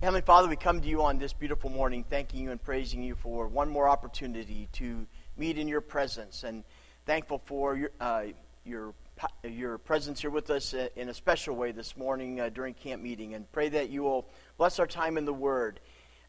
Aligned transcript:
Heavenly 0.00 0.20
Father, 0.20 0.46
we 0.46 0.54
come 0.54 0.80
to 0.80 0.86
you 0.86 1.02
on 1.02 1.18
this 1.18 1.32
beautiful 1.32 1.70
morning, 1.70 2.04
thanking 2.08 2.40
you 2.40 2.52
and 2.52 2.62
praising 2.62 3.02
you 3.02 3.16
for 3.16 3.48
one 3.48 3.68
more 3.68 3.88
opportunity 3.88 4.68
to 4.74 5.04
meet 5.36 5.58
in 5.58 5.66
your 5.66 5.80
presence, 5.80 6.44
and 6.44 6.62
thankful 7.04 7.42
for 7.46 7.74
your 7.74 7.90
uh, 7.98 8.26
your 8.64 8.94
your 9.42 9.76
presence 9.76 10.20
here 10.20 10.30
with 10.30 10.50
us 10.50 10.72
in 10.94 11.08
a 11.08 11.14
special 11.14 11.56
way 11.56 11.72
this 11.72 11.96
morning 11.96 12.40
uh, 12.40 12.48
during 12.48 12.74
camp 12.74 13.02
meeting, 13.02 13.34
and 13.34 13.50
pray 13.50 13.68
that 13.70 13.90
you 13.90 14.04
will 14.04 14.28
bless 14.56 14.78
our 14.78 14.86
time 14.86 15.18
in 15.18 15.24
the 15.24 15.32
Word, 15.32 15.80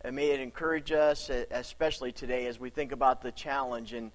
and 0.01 0.15
may 0.15 0.31
it 0.31 0.39
encourage 0.39 0.91
us, 0.91 1.29
especially 1.29 2.11
today 2.11 2.47
as 2.47 2.59
we 2.59 2.71
think 2.71 2.91
about 2.91 3.21
the 3.21 3.31
challenge 3.31 3.93
and 3.93 4.09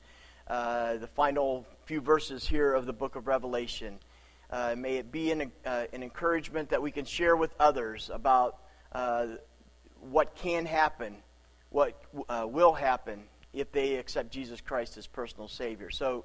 uh, 0.48 0.96
the 0.96 1.06
final 1.06 1.64
few 1.84 2.00
verses 2.00 2.44
here 2.44 2.74
of 2.74 2.86
the 2.86 2.92
book 2.92 3.14
of 3.14 3.28
Revelation. 3.28 4.00
Uh, 4.50 4.74
may 4.76 4.96
it 4.96 5.12
be 5.12 5.30
an, 5.30 5.52
uh, 5.64 5.84
an 5.92 6.02
encouragement 6.02 6.70
that 6.70 6.82
we 6.82 6.90
can 6.90 7.04
share 7.04 7.36
with 7.36 7.54
others 7.60 8.10
about 8.12 8.58
uh, 8.94 9.26
what 10.00 10.34
can 10.34 10.66
happen, 10.66 11.16
what 11.70 12.00
uh, 12.28 12.46
will 12.48 12.72
happen 12.72 13.24
if 13.52 13.70
they 13.72 13.96
accept 13.96 14.30
Jesus 14.30 14.60
Christ 14.60 14.96
as 14.96 15.06
personal 15.06 15.48
Savior. 15.48 15.90
So, 15.90 16.24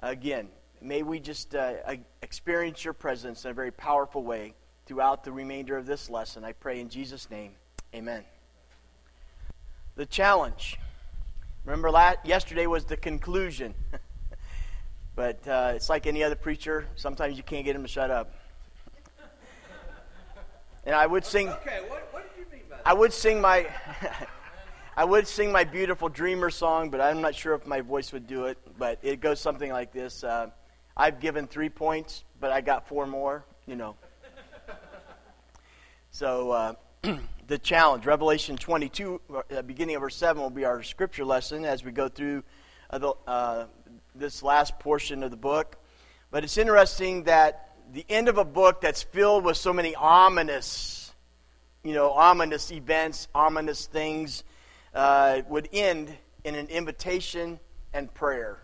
again, 0.00 0.48
may 0.80 1.02
we 1.02 1.20
just 1.20 1.54
uh, 1.54 1.74
experience 2.22 2.84
your 2.84 2.94
presence 2.94 3.44
in 3.44 3.50
a 3.50 3.54
very 3.54 3.70
powerful 3.70 4.22
way 4.22 4.54
throughout 4.86 5.24
the 5.24 5.32
remainder 5.32 5.76
of 5.76 5.86
this 5.86 6.08
lesson. 6.08 6.44
I 6.44 6.52
pray 6.52 6.80
in 6.80 6.88
Jesus' 6.88 7.30
name. 7.30 7.52
Amen. 7.94 8.24
The 9.96 10.06
challenge. 10.06 10.78
Remember, 11.64 11.90
last, 11.90 12.18
yesterday 12.24 12.66
was 12.66 12.84
the 12.84 12.96
conclusion. 12.96 13.74
but 15.16 15.46
uh, 15.46 15.72
it's 15.74 15.88
like 15.90 16.06
any 16.06 16.22
other 16.22 16.36
preacher. 16.36 16.86
Sometimes 16.96 17.36
you 17.36 17.42
can't 17.42 17.64
get 17.64 17.76
him 17.76 17.82
to 17.82 17.88
shut 17.88 18.10
up. 18.10 18.32
And 20.88 20.96
I 20.96 21.06
would 21.06 21.26
sing. 21.26 21.50
Okay, 21.50 21.80
what, 21.86 22.08
what 22.12 22.34
did 22.34 22.42
you 22.42 22.50
mean 22.50 22.62
by 22.70 22.76
that? 22.76 22.82
I 22.86 22.94
would 22.94 23.12
sing 23.12 23.42
my. 23.42 23.66
I 24.96 25.04
would 25.04 25.28
sing 25.28 25.52
my 25.52 25.62
beautiful 25.62 26.08
dreamer 26.08 26.48
song, 26.48 26.88
but 26.88 27.02
I'm 27.02 27.20
not 27.20 27.34
sure 27.34 27.54
if 27.54 27.66
my 27.66 27.82
voice 27.82 28.10
would 28.14 28.26
do 28.26 28.46
it. 28.46 28.56
But 28.78 28.98
it 29.02 29.20
goes 29.20 29.38
something 29.38 29.70
like 29.70 29.92
this: 29.92 30.24
uh, 30.24 30.46
I've 30.96 31.20
given 31.20 31.46
three 31.46 31.68
points, 31.68 32.24
but 32.40 32.52
I 32.52 32.62
got 32.62 32.88
four 32.88 33.06
more. 33.06 33.44
You 33.66 33.76
know. 33.76 33.96
So 36.10 36.50
uh, 36.50 36.72
the 37.46 37.58
challenge, 37.58 38.06
Revelation 38.06 38.56
22, 38.56 39.20
uh, 39.30 39.62
beginning 39.62 39.94
of 39.94 40.00
verse 40.00 40.16
7, 40.16 40.42
will 40.42 40.50
be 40.50 40.64
our 40.64 40.82
scripture 40.82 41.24
lesson 41.24 41.64
as 41.64 41.84
we 41.84 41.92
go 41.92 42.08
through 42.08 42.42
uh, 42.90 42.98
the, 42.98 43.12
uh, 43.26 43.66
this 44.16 44.42
last 44.42 44.80
portion 44.80 45.22
of 45.22 45.30
the 45.30 45.36
book. 45.36 45.76
But 46.32 46.42
it's 46.42 46.56
interesting 46.56 47.24
that 47.24 47.67
the 47.92 48.04
end 48.08 48.28
of 48.28 48.36
a 48.36 48.44
book 48.44 48.80
that's 48.80 49.02
filled 49.02 49.44
with 49.44 49.56
so 49.56 49.72
many 49.72 49.94
ominous, 49.94 51.12
you 51.82 51.94
know, 51.94 52.10
ominous 52.10 52.70
events, 52.70 53.28
ominous 53.34 53.86
things, 53.86 54.44
uh, 54.94 55.40
would 55.48 55.68
end 55.72 56.14
in 56.44 56.54
an 56.54 56.66
invitation 56.68 57.58
and 57.94 58.12
prayer. 58.12 58.58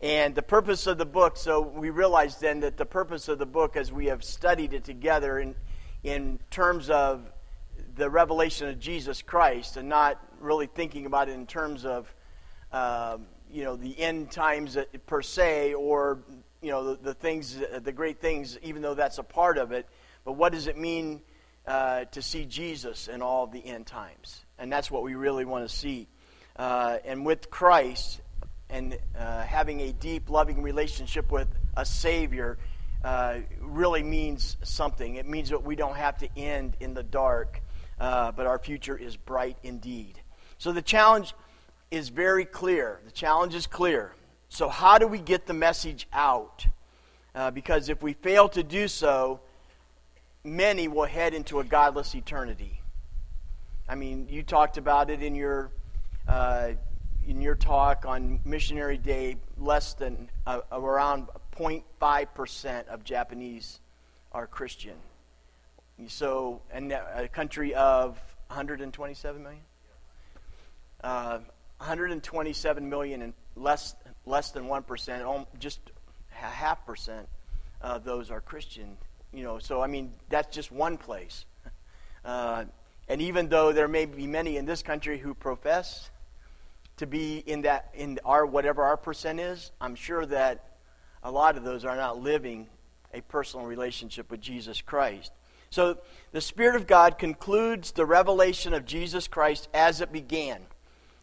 And 0.00 0.34
the 0.34 0.42
purpose 0.42 0.86
of 0.86 0.96
the 0.96 1.04
book, 1.04 1.36
so 1.36 1.60
we 1.60 1.90
realize 1.90 2.36
then 2.38 2.60
that 2.60 2.78
the 2.78 2.86
purpose 2.86 3.28
of 3.28 3.38
the 3.38 3.46
book, 3.46 3.76
as 3.76 3.92
we 3.92 4.06
have 4.06 4.24
studied 4.24 4.72
it 4.72 4.84
together 4.84 5.38
in, 5.38 5.54
in 6.02 6.38
terms 6.50 6.88
of 6.88 7.30
the 7.96 8.08
revelation 8.08 8.68
of 8.68 8.78
Jesus 8.78 9.20
Christ 9.20 9.76
and 9.76 9.88
not 9.88 10.18
really 10.38 10.66
thinking 10.66 11.04
about 11.04 11.28
it 11.28 11.32
in 11.32 11.46
terms 11.46 11.84
of, 11.84 12.14
um, 12.72 13.26
you 13.52 13.64
know, 13.64 13.76
the 13.76 13.98
end 13.98 14.30
times 14.30 14.78
per 15.06 15.20
se 15.20 15.74
or 15.74 16.20
you 16.62 16.70
know, 16.70 16.94
the, 16.94 17.02
the 17.02 17.14
things, 17.14 17.56
the 17.82 17.92
great 17.92 18.20
things, 18.20 18.58
even 18.62 18.82
though 18.82 18.94
that's 18.94 19.18
a 19.18 19.22
part 19.22 19.58
of 19.58 19.72
it. 19.72 19.86
But 20.24 20.32
what 20.32 20.52
does 20.52 20.66
it 20.66 20.76
mean 20.76 21.22
uh, 21.66 22.04
to 22.06 22.22
see 22.22 22.44
Jesus 22.44 23.08
in 23.08 23.22
all 23.22 23.46
the 23.46 23.64
end 23.64 23.86
times? 23.86 24.44
And 24.58 24.70
that's 24.70 24.90
what 24.90 25.02
we 25.02 25.14
really 25.14 25.44
want 25.44 25.68
to 25.68 25.74
see. 25.74 26.08
Uh, 26.56 26.98
and 27.04 27.24
with 27.24 27.50
Christ 27.50 28.20
and 28.68 28.98
uh, 29.18 29.42
having 29.42 29.80
a 29.80 29.92
deep, 29.92 30.28
loving 30.28 30.62
relationship 30.62 31.32
with 31.32 31.48
a 31.76 31.84
Savior 31.84 32.58
uh, 33.02 33.38
really 33.60 34.02
means 34.02 34.56
something. 34.62 35.16
It 35.16 35.26
means 35.26 35.48
that 35.50 35.62
we 35.62 35.74
don't 35.74 35.96
have 35.96 36.18
to 36.18 36.28
end 36.36 36.76
in 36.80 36.92
the 36.92 37.02
dark, 37.02 37.62
uh, 37.98 38.32
but 38.32 38.46
our 38.46 38.58
future 38.58 38.96
is 38.96 39.16
bright 39.16 39.56
indeed. 39.62 40.20
So 40.58 40.72
the 40.72 40.82
challenge 40.82 41.34
is 41.90 42.10
very 42.10 42.44
clear. 42.44 43.00
The 43.06 43.10
challenge 43.10 43.54
is 43.54 43.66
clear. 43.66 44.12
So, 44.52 44.68
how 44.68 44.98
do 44.98 45.06
we 45.06 45.20
get 45.20 45.46
the 45.46 45.54
message 45.54 46.08
out? 46.12 46.66
Uh, 47.36 47.52
because 47.52 47.88
if 47.88 48.02
we 48.02 48.14
fail 48.14 48.48
to 48.48 48.64
do 48.64 48.88
so, 48.88 49.38
many 50.42 50.88
will 50.88 51.04
head 51.04 51.34
into 51.34 51.60
a 51.60 51.64
godless 51.64 52.16
eternity. 52.16 52.80
I 53.88 53.94
mean, 53.94 54.26
you 54.28 54.42
talked 54.42 54.76
about 54.76 55.08
it 55.08 55.22
in 55.22 55.36
your 55.36 55.70
uh, 56.26 56.70
in 57.28 57.40
your 57.40 57.54
talk 57.54 58.04
on 58.06 58.40
Missionary 58.44 58.98
Day. 58.98 59.36
Less 59.56 59.94
than 59.94 60.28
uh, 60.48 60.62
around 60.72 61.28
0.5 61.56 62.34
percent 62.34 62.88
of 62.88 63.04
Japanese 63.04 63.78
are 64.32 64.48
Christian. 64.48 64.96
So, 66.08 66.60
and 66.72 66.90
a 66.90 67.28
country 67.28 67.72
of 67.74 68.18
127 68.48 69.42
million. 69.42 69.62
Uh, 71.04 71.38
127 71.78 72.88
million 72.88 73.22
and 73.22 73.32
less 73.56 73.94
less 74.26 74.50
than 74.50 74.64
1%, 74.64 75.46
just 75.58 75.80
a 76.30 76.44
half 76.44 76.84
percent 76.86 77.28
of 77.80 78.04
those 78.04 78.30
are 78.30 78.40
Christian. 78.40 78.96
You 79.32 79.44
know, 79.44 79.58
so 79.58 79.80
I 79.80 79.86
mean, 79.86 80.12
that's 80.28 80.54
just 80.54 80.72
one 80.72 80.96
place. 80.96 81.44
Uh, 82.22 82.66
and 83.08 83.22
even 83.22 83.48
though 83.48 83.72
there 83.72 83.88
may 83.88 84.04
be 84.04 84.26
many 84.26 84.58
in 84.58 84.66
this 84.66 84.82
country 84.82 85.18
who 85.18 85.32
profess 85.32 86.10
to 86.98 87.06
be 87.06 87.38
in 87.38 87.62
that 87.62 87.88
in 87.94 88.20
our 88.26 88.44
whatever 88.44 88.82
our 88.82 88.98
percent 88.98 89.40
is, 89.40 89.72
I'm 89.80 89.94
sure 89.94 90.26
that 90.26 90.76
a 91.22 91.30
lot 91.30 91.56
of 91.56 91.64
those 91.64 91.86
are 91.86 91.96
not 91.96 92.20
living 92.20 92.66
a 93.14 93.22
personal 93.22 93.64
relationship 93.64 94.30
with 94.30 94.42
Jesus 94.42 94.82
Christ. 94.82 95.32
So 95.70 95.96
the 96.32 96.42
Spirit 96.42 96.76
of 96.76 96.86
God 96.86 97.18
concludes 97.18 97.92
the 97.92 98.04
revelation 98.04 98.74
of 98.74 98.84
Jesus 98.84 99.28
Christ 99.28 99.68
as 99.72 100.02
it 100.02 100.12
began 100.12 100.60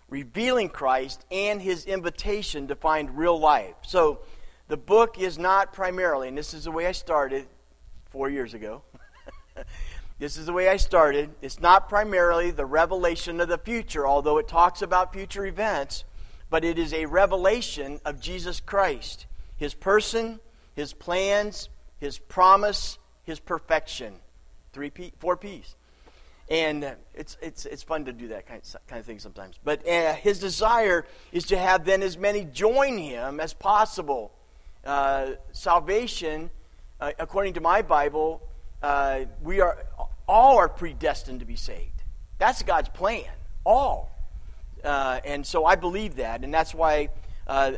revealing 0.10 0.70
Christ 0.70 1.26
and 1.32 1.62
his 1.62 1.86
invitation 1.86 2.68
to 2.68 2.76
find 2.76 3.18
real 3.18 3.40
life. 3.40 3.76
So 3.82 4.20
the 4.68 4.78
book 4.78 5.20
is 5.20 5.38
not 5.38 5.74
primarily, 5.74 6.28
and 6.28 6.38
this 6.38 6.54
is 6.54 6.66
the 6.66 6.72
way 6.72 6.88
I 6.88 6.92
started 6.92 7.48
four 8.10 8.30
years 8.30 8.54
ago. 8.54 8.82
this 10.20 10.38
is 10.38 10.46
the 10.46 10.54
way 10.54 10.70
I 10.70 10.78
started. 10.78 11.30
It's 11.42 11.60
not 11.60 11.90
primarily 11.90 12.52
the 12.52 12.66
revelation 12.66 13.42
of 13.42 13.50
the 13.50 13.58
future, 13.58 14.08
although 14.08 14.38
it 14.38 14.48
talks 14.48 14.82
about 14.82 15.14
future 15.14 15.46
events, 15.46 16.06
but 16.50 16.64
it 16.64 16.80
is 16.80 16.94
a 16.94 17.06
revelation 17.06 18.00
of 18.06 18.22
Jesus 18.22 18.60
Christ, 18.60 19.26
his 19.58 19.74
person, 19.74 20.40
his 20.76 20.94
plans, 20.94 21.70
his 22.00 22.18
promise, 22.18 22.98
his 23.24 23.40
perfection. 23.40 24.16
Three 24.72 24.90
P, 24.90 25.12
four 25.20 25.36
P's. 25.36 25.76
And 26.50 26.96
it's, 27.14 27.38
it's, 27.42 27.66
it's 27.66 27.84
fun 27.84 28.06
to 28.06 28.14
do 28.14 28.30
that 28.30 28.48
kind 28.48 28.62
of, 28.64 28.88
kind 28.88 29.00
of 29.00 29.06
thing 29.06 29.20
sometimes. 29.20 29.56
But 29.64 29.88
uh, 29.88 30.14
his 30.14 30.40
desire 30.40 31.06
is 31.32 31.46
to 31.48 31.58
have 31.58 31.84
then 31.84 32.02
as 32.02 32.18
many 32.18 32.46
join 32.46 32.98
him 32.98 33.40
as 33.40 33.54
possible. 33.54 34.32
Uh, 34.86 35.32
salvation, 35.52 36.50
uh, 37.02 37.12
according 37.20 37.54
to 37.56 37.62
my 37.62 37.82
Bible, 37.82 38.42
uh, 38.82 39.22
we 39.44 39.60
are 39.60 39.84
all 40.28 40.58
are 40.58 40.70
predestined 40.70 41.42
to 41.42 41.46
be 41.46 41.58
saved. 41.58 42.04
That's 42.38 42.64
God's 42.64 42.90
plan. 42.90 43.26
All. 43.66 44.12
Uh, 44.84 45.20
and 45.26 45.46
so 45.46 45.66
I 45.66 45.76
believe 45.76 46.18
that, 46.18 46.44
and 46.46 46.54
that's 46.54 46.74
why 46.74 47.10
uh, 47.48 47.74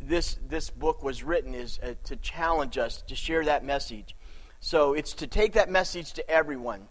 this 0.00 0.38
this 0.48 0.70
book 0.70 1.04
was 1.04 1.22
written 1.22 1.54
is 1.54 1.78
to 2.04 2.16
challenge 2.16 2.78
us 2.78 3.02
to 3.02 3.14
share 3.14 3.44
that 3.44 3.64
message. 3.64 4.16
So 4.58 4.94
it's 4.94 5.12
to 5.14 5.28
take 5.28 5.52
that 5.52 5.70
message 5.70 6.14
to 6.14 6.28
everyone 6.28 6.88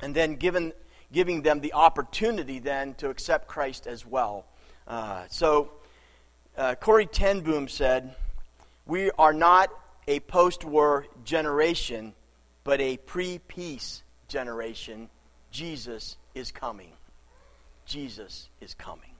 and 0.00 0.14
then 0.14 0.36
given, 0.36 0.72
giving 1.12 1.42
them 1.42 1.60
the 1.60 1.72
opportunity 1.72 2.58
then 2.58 2.94
to 2.94 3.08
accept 3.08 3.48
Christ 3.48 3.86
as 3.86 4.04
well. 4.04 4.44
Uh, 4.86 5.24
so 5.28 5.70
uh, 6.56 6.74
Corrie 6.76 7.06
ten 7.06 7.40
Boom 7.40 7.68
said, 7.68 8.14
"We 8.86 9.10
are 9.12 9.32
not 9.32 9.70
a 10.06 10.20
post-war 10.20 11.06
generation, 11.24 12.14
but 12.64 12.80
a 12.80 12.96
pre-peace 12.98 14.02
generation. 14.28 15.08
Jesus 15.50 16.16
is 16.34 16.52
coming. 16.52 16.92
Jesus 17.86 18.48
is 18.60 18.74
coming." 18.74 19.10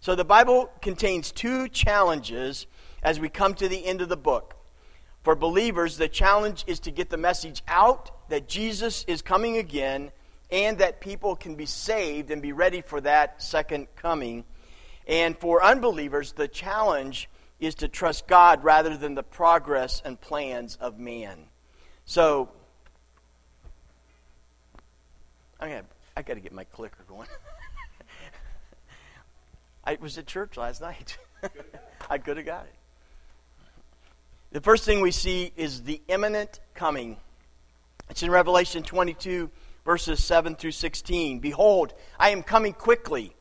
So 0.00 0.14
the 0.14 0.24
Bible 0.24 0.70
contains 0.80 1.32
two 1.32 1.68
challenges 1.68 2.66
as 3.02 3.18
we 3.18 3.28
come 3.28 3.54
to 3.54 3.68
the 3.68 3.84
end 3.84 4.00
of 4.00 4.08
the 4.08 4.16
book. 4.16 4.54
For 5.24 5.34
believers, 5.34 5.96
the 5.96 6.08
challenge 6.08 6.64
is 6.66 6.80
to 6.80 6.90
get 6.90 7.10
the 7.10 7.16
message 7.16 7.62
out 7.66 8.10
that 8.28 8.48
Jesus 8.48 9.04
is 9.06 9.22
coming 9.22 9.56
again 9.56 10.10
and 10.50 10.78
that 10.78 11.00
people 11.00 11.36
can 11.36 11.54
be 11.54 11.66
saved 11.66 12.30
and 12.30 12.40
be 12.40 12.52
ready 12.52 12.80
for 12.80 13.00
that 13.00 13.42
second 13.42 13.88
coming. 13.96 14.44
And 15.06 15.36
for 15.38 15.62
unbelievers, 15.62 16.32
the 16.32 16.48
challenge 16.48 17.28
is 17.58 17.74
to 17.76 17.88
trust 17.88 18.26
God 18.26 18.62
rather 18.62 18.96
than 18.96 19.14
the 19.14 19.22
progress 19.22 20.02
and 20.04 20.20
plans 20.20 20.76
of 20.76 20.98
man. 20.98 21.38
So, 22.04 22.50
I'm 25.60 25.84
I 26.16 26.22
got 26.22 26.34
to 26.34 26.40
get 26.40 26.52
my 26.52 26.64
clicker 26.64 27.04
going. 27.08 27.28
I 29.84 29.96
was 30.00 30.18
at 30.18 30.26
church 30.26 30.56
last 30.56 30.80
night. 30.80 31.18
I 32.10 32.18
could 32.18 32.36
have 32.36 32.46
got 32.46 32.64
it. 32.64 32.74
The 34.52 34.60
first 34.60 34.84
thing 34.84 35.00
we 35.00 35.10
see 35.10 35.52
is 35.56 35.82
the 35.82 36.00
imminent 36.08 36.60
coming. 36.74 37.16
It's 38.08 38.22
in 38.22 38.30
Revelation 38.30 38.82
22, 38.82 39.50
verses 39.84 40.22
7 40.22 40.54
through 40.56 40.72
16. 40.72 41.40
Behold, 41.40 41.94
I 42.18 42.30
am 42.30 42.42
coming 42.42 42.72
quickly. 42.72 43.34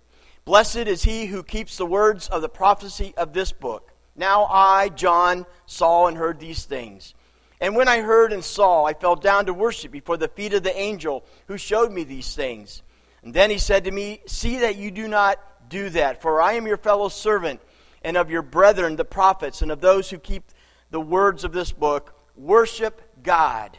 Blessed 0.43 0.77
is 0.77 1.03
he 1.03 1.25
who 1.25 1.43
keeps 1.43 1.77
the 1.77 1.85
words 1.85 2.27
of 2.29 2.41
the 2.41 2.49
prophecy 2.49 3.13
of 3.17 3.33
this 3.33 3.51
book. 3.51 3.91
Now 4.15 4.45
I, 4.45 4.89
John, 4.89 5.45
saw 5.65 6.07
and 6.07 6.17
heard 6.17 6.39
these 6.39 6.65
things. 6.65 7.13
And 7.61 7.75
when 7.75 7.87
I 7.87 8.01
heard 8.01 8.33
and 8.33 8.43
saw, 8.43 8.85
I 8.85 8.93
fell 8.93 9.15
down 9.15 9.45
to 9.45 9.53
worship 9.53 9.91
before 9.91 10.17
the 10.17 10.27
feet 10.27 10.53
of 10.53 10.63
the 10.63 10.77
angel 10.77 11.25
who 11.47 11.57
showed 11.57 11.91
me 11.91 12.03
these 12.03 12.35
things. 12.35 12.81
And 13.23 13.33
then 13.33 13.49
he 13.49 13.57
said 13.57 13.85
to 13.85 13.91
me, 13.91 14.21
See 14.25 14.59
that 14.59 14.75
you 14.75 14.91
do 14.91 15.07
not 15.07 15.39
do 15.69 15.89
that, 15.91 16.21
for 16.21 16.41
I 16.41 16.53
am 16.53 16.67
your 16.67 16.77
fellow 16.77 17.09
servant 17.09 17.61
and 18.03 18.17
of 18.17 18.29
your 18.29 18.43
brethren, 18.43 18.95
the 18.95 19.05
prophets, 19.05 19.61
and 19.61 19.71
of 19.71 19.81
those 19.81 20.09
who 20.09 20.19
keep 20.19 20.43
the 20.91 21.01
words 21.01 21.43
of 21.43 21.53
this 21.53 21.71
book. 21.71 22.13
Worship 22.35 23.01
God. 23.23 23.77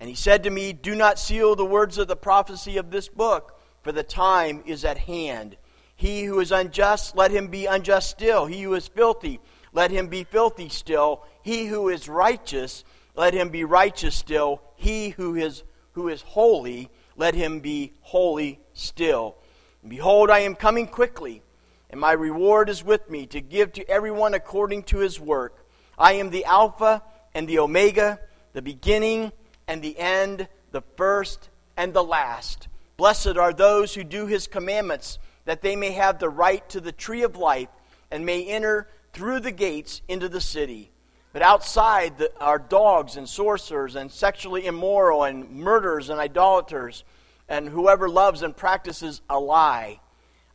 And 0.00 0.08
he 0.08 0.14
said 0.14 0.42
to 0.44 0.50
me, 0.50 0.72
Do 0.72 0.94
not 0.94 1.18
seal 1.18 1.54
the 1.54 1.64
words 1.64 1.98
of 1.98 2.08
the 2.08 2.16
prophecy 2.16 2.78
of 2.78 2.90
this 2.90 3.08
book, 3.08 3.60
for 3.82 3.92
the 3.92 4.02
time 4.02 4.62
is 4.66 4.84
at 4.84 4.96
hand. 4.96 5.58
He 5.94 6.24
who 6.24 6.40
is 6.40 6.50
unjust, 6.50 7.14
let 7.14 7.30
him 7.30 7.48
be 7.48 7.66
unjust 7.66 8.08
still. 8.08 8.46
He 8.46 8.62
who 8.62 8.72
is 8.72 8.88
filthy, 8.88 9.38
let 9.74 9.90
him 9.90 10.08
be 10.08 10.24
filthy 10.24 10.70
still. 10.70 11.24
He 11.42 11.66
who 11.66 11.90
is 11.90 12.08
righteous, 12.08 12.84
let 13.14 13.34
him 13.34 13.50
be 13.50 13.64
righteous 13.64 14.14
still. 14.14 14.62
He 14.76 15.10
who 15.10 15.34
is, 15.34 15.62
who 15.92 16.08
is 16.08 16.22
holy, 16.22 16.88
let 17.18 17.34
him 17.34 17.60
be 17.60 17.92
holy 18.00 18.60
still. 18.72 19.36
And 19.82 19.90
behold, 19.90 20.30
I 20.30 20.40
am 20.40 20.54
coming 20.54 20.86
quickly, 20.86 21.42
and 21.90 22.00
my 22.00 22.12
reward 22.12 22.70
is 22.70 22.82
with 22.82 23.10
me 23.10 23.26
to 23.26 23.42
give 23.42 23.74
to 23.74 23.86
everyone 23.86 24.32
according 24.32 24.84
to 24.84 24.98
his 24.98 25.20
work. 25.20 25.66
I 25.98 26.14
am 26.14 26.30
the 26.30 26.46
Alpha 26.46 27.02
and 27.34 27.46
the 27.46 27.58
Omega, 27.58 28.18
the 28.54 28.62
beginning 28.62 29.32
and 29.70 29.82
the 29.82 29.96
end, 30.00 30.48
the 30.72 30.82
first 30.96 31.48
and 31.76 31.94
the 31.94 32.02
last. 32.02 32.66
Blessed 32.96 33.36
are 33.36 33.52
those 33.52 33.94
who 33.94 34.02
do 34.02 34.26
his 34.26 34.48
commandments, 34.48 35.20
that 35.44 35.62
they 35.62 35.76
may 35.76 35.92
have 35.92 36.18
the 36.18 36.28
right 36.28 36.68
to 36.70 36.80
the 36.80 36.90
tree 36.90 37.22
of 37.22 37.36
life 37.36 37.68
and 38.10 38.26
may 38.26 38.44
enter 38.44 38.88
through 39.12 39.38
the 39.38 39.52
gates 39.52 40.02
into 40.08 40.28
the 40.28 40.40
city. 40.40 40.90
But 41.32 41.42
outside 41.42 42.18
the, 42.18 42.32
are 42.40 42.58
dogs 42.58 43.16
and 43.16 43.28
sorcerers 43.28 43.94
and 43.94 44.10
sexually 44.10 44.66
immoral 44.66 45.22
and 45.22 45.48
murderers 45.48 46.10
and 46.10 46.18
idolaters 46.18 47.04
and 47.48 47.68
whoever 47.68 48.08
loves 48.08 48.42
and 48.42 48.56
practices 48.56 49.20
a 49.30 49.38
lie. 49.38 50.00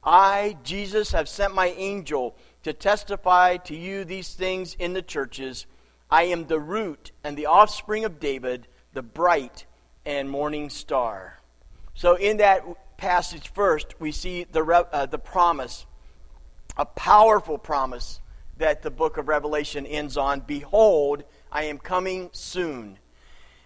I, 0.04 0.58
Jesus, 0.64 1.14
have 1.14 1.30
sent 1.30 1.56
my 1.56 1.68
angel 1.68 2.36
to 2.64 2.74
testify 2.74 3.56
to 3.58 3.78
you 3.78 4.04
these 4.04 4.34
things 4.34 4.76
in 4.78 4.92
the 4.92 5.02
churches. 5.02 5.68
I 6.12 6.24
am 6.24 6.48
the 6.48 6.60
root 6.60 7.14
and 7.24 7.38
the 7.38 7.46
offspring 7.46 8.04
of 8.04 8.20
David, 8.20 8.68
the 8.96 9.04
bright 9.04 9.66
and 10.06 10.30
morning 10.30 10.70
star. 10.70 11.38
So, 11.94 12.16
in 12.16 12.38
that 12.38 12.64
passage, 12.98 13.50
first, 13.50 14.00
we 14.00 14.12
see 14.12 14.46
the, 14.46 14.64
uh, 14.64 15.06
the 15.06 15.20
promise, 15.20 15.86
a 16.78 16.86
powerful 16.86 17.58
promise 17.58 18.22
that 18.58 18.82
the 18.84 18.90
book 18.90 19.18
of 19.18 19.28
Revelation 19.28 19.86
ends 19.86 20.16
on 20.16 20.40
Behold, 20.40 21.26
I 21.52 21.64
am 21.64 21.78
coming 21.78 22.30
soon. 22.32 22.98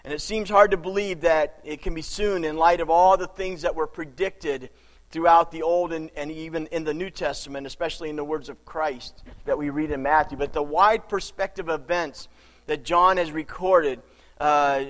And 0.04 0.12
it 0.12 0.22
seems 0.22 0.50
hard 0.50 0.72
to 0.72 0.78
believe 0.78 1.22
that 1.22 1.60
it 1.64 1.84
can 1.84 1.94
be 1.94 2.02
soon 2.02 2.44
in 2.44 2.58
light 2.58 2.82
of 2.82 2.90
all 2.90 3.16
the 3.16 3.28
things 3.28 3.62
that 3.62 3.76
were 3.76 3.88
predicted 3.88 4.72
throughout 5.12 5.52
the 5.52 5.62
Old 5.62 5.94
and, 5.94 6.10
and 6.16 6.32
even 6.32 6.66
in 6.68 6.84
the 6.84 6.94
New 6.94 7.12
Testament, 7.12 7.68
especially 7.68 8.10
in 8.10 8.16
the 8.16 8.24
words 8.24 8.50
of 8.50 8.66
Christ 8.66 9.24
that 9.46 9.58
we 9.58 9.70
read 9.70 9.92
in 9.92 10.02
Matthew. 10.02 10.40
But 10.40 10.54
the 10.54 10.64
wide 10.64 11.08
perspective 11.08 11.70
events 11.70 12.28
that 12.66 12.84
John 12.84 13.18
has 13.18 13.32
recorded 13.32 14.02
uh, 14.40 14.86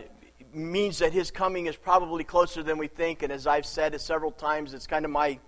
means 0.54 1.00
that 1.00 1.13
his 1.13 1.31
coming 1.31 1.68
is 1.68 1.75
probably 1.75 2.24
closer 2.24 2.63
than 2.63 2.78
we 2.78 2.88
think. 2.88 3.24
And 3.24 3.31
as 3.31 3.48
I've 3.48 3.66
said 3.66 3.94
it 3.94 4.01
several 4.01 4.31
times, 4.31 4.74
it's 4.74 4.88
kind 4.88 5.06
of 5.06 5.12
my, 5.12 5.40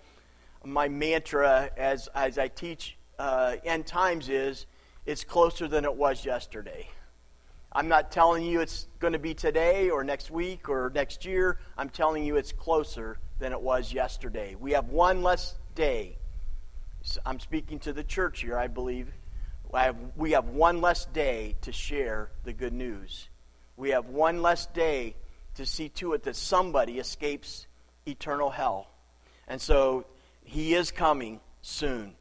my 0.63 0.87
mantra 0.87 1.69
as, 1.77 2.07
as 2.15 2.37
I 2.37 2.47
teach 2.47 2.97
uh, 3.19 3.57
end 3.63 3.85
times 3.85 4.29
is 4.29 4.65
it's 5.05 5.23
closer 5.23 5.67
than 5.67 5.85
it 5.85 5.93
was 5.93 6.25
yesterday. 6.25 6.87
I'm 7.73 7.87
not 7.87 8.11
telling 8.11 8.43
you 8.43 8.59
it's 8.59 8.87
going 8.99 9.13
to 9.13 9.19
be 9.19 9.33
today 9.33 9.89
or 9.89 10.03
next 10.03 10.29
week 10.29 10.67
or 10.67 10.91
next 10.93 11.23
year. 11.23 11.57
I'm 11.77 11.89
telling 11.89 12.23
you 12.25 12.35
it's 12.35 12.51
closer 12.51 13.17
than 13.39 13.53
it 13.53 13.61
was 13.61 13.93
yesterday. 13.93 14.55
We 14.59 14.73
have 14.73 14.89
one 14.89 15.23
less 15.23 15.55
day. 15.73 16.17
I'm 17.25 17.39
speaking 17.39 17.79
to 17.79 17.93
the 17.93 18.03
church 18.03 18.41
here, 18.41 18.57
I 18.57 18.67
believe. 18.67 19.11
we 20.15 20.31
have 20.31 20.49
one 20.49 20.81
less 20.81 21.05
day 21.05 21.55
to 21.61 21.71
share 21.71 22.31
the 22.43 22.53
good 22.53 22.73
news. 22.73 23.29
We 23.77 23.89
have 23.91 24.07
one 24.07 24.41
less 24.41 24.65
day 24.67 25.15
to 25.55 25.65
see 25.65 25.89
to 25.89 26.13
it 26.13 26.23
that 26.23 26.35
somebody 26.35 26.99
escapes 26.99 27.67
eternal 28.05 28.49
hell. 28.49 28.87
And 29.47 29.61
so 29.61 30.05
he 30.43 30.73
is 30.73 30.91
coming 30.91 31.39
soon. 31.61 32.15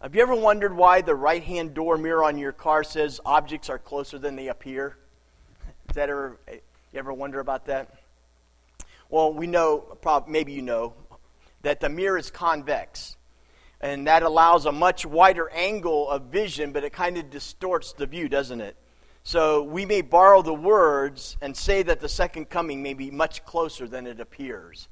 Have 0.00 0.14
you 0.14 0.22
ever 0.22 0.34
wondered 0.34 0.76
why 0.76 1.00
the 1.00 1.14
right 1.14 1.42
hand 1.42 1.74
door 1.74 1.96
mirror 1.96 2.22
on 2.22 2.38
your 2.38 2.52
car 2.52 2.84
says 2.84 3.20
objects 3.24 3.70
are 3.70 3.78
closer 3.78 4.18
than 4.18 4.36
they 4.36 4.48
appear? 4.48 4.96
Is 5.88 5.94
that 5.94 6.10
ever, 6.10 6.38
you 6.48 6.98
ever 6.98 7.12
wonder 7.12 7.40
about 7.40 7.66
that? 7.66 7.94
Well, 9.08 9.32
we 9.32 9.46
know, 9.46 9.96
maybe 10.28 10.52
you 10.52 10.62
know, 10.62 10.94
that 11.62 11.80
the 11.80 11.88
mirror 11.88 12.18
is 12.18 12.30
convex. 12.30 13.16
And 13.80 14.06
that 14.06 14.22
allows 14.22 14.66
a 14.66 14.72
much 14.72 15.06
wider 15.06 15.48
angle 15.50 16.08
of 16.10 16.24
vision, 16.24 16.72
but 16.72 16.84
it 16.84 16.92
kind 16.92 17.16
of 17.16 17.30
distorts 17.30 17.92
the 17.92 18.06
view, 18.06 18.28
doesn't 18.28 18.60
it? 18.60 18.76
So 19.26 19.64
we 19.64 19.86
may 19.86 20.02
borrow 20.02 20.40
the 20.40 20.54
words 20.54 21.36
and 21.42 21.56
say 21.56 21.82
that 21.82 21.98
the 21.98 22.08
second 22.08 22.48
coming 22.48 22.80
may 22.80 22.94
be 22.94 23.10
much 23.10 23.44
closer 23.44 23.88
than 23.88 24.06
it 24.06 24.20
appears. 24.20 24.86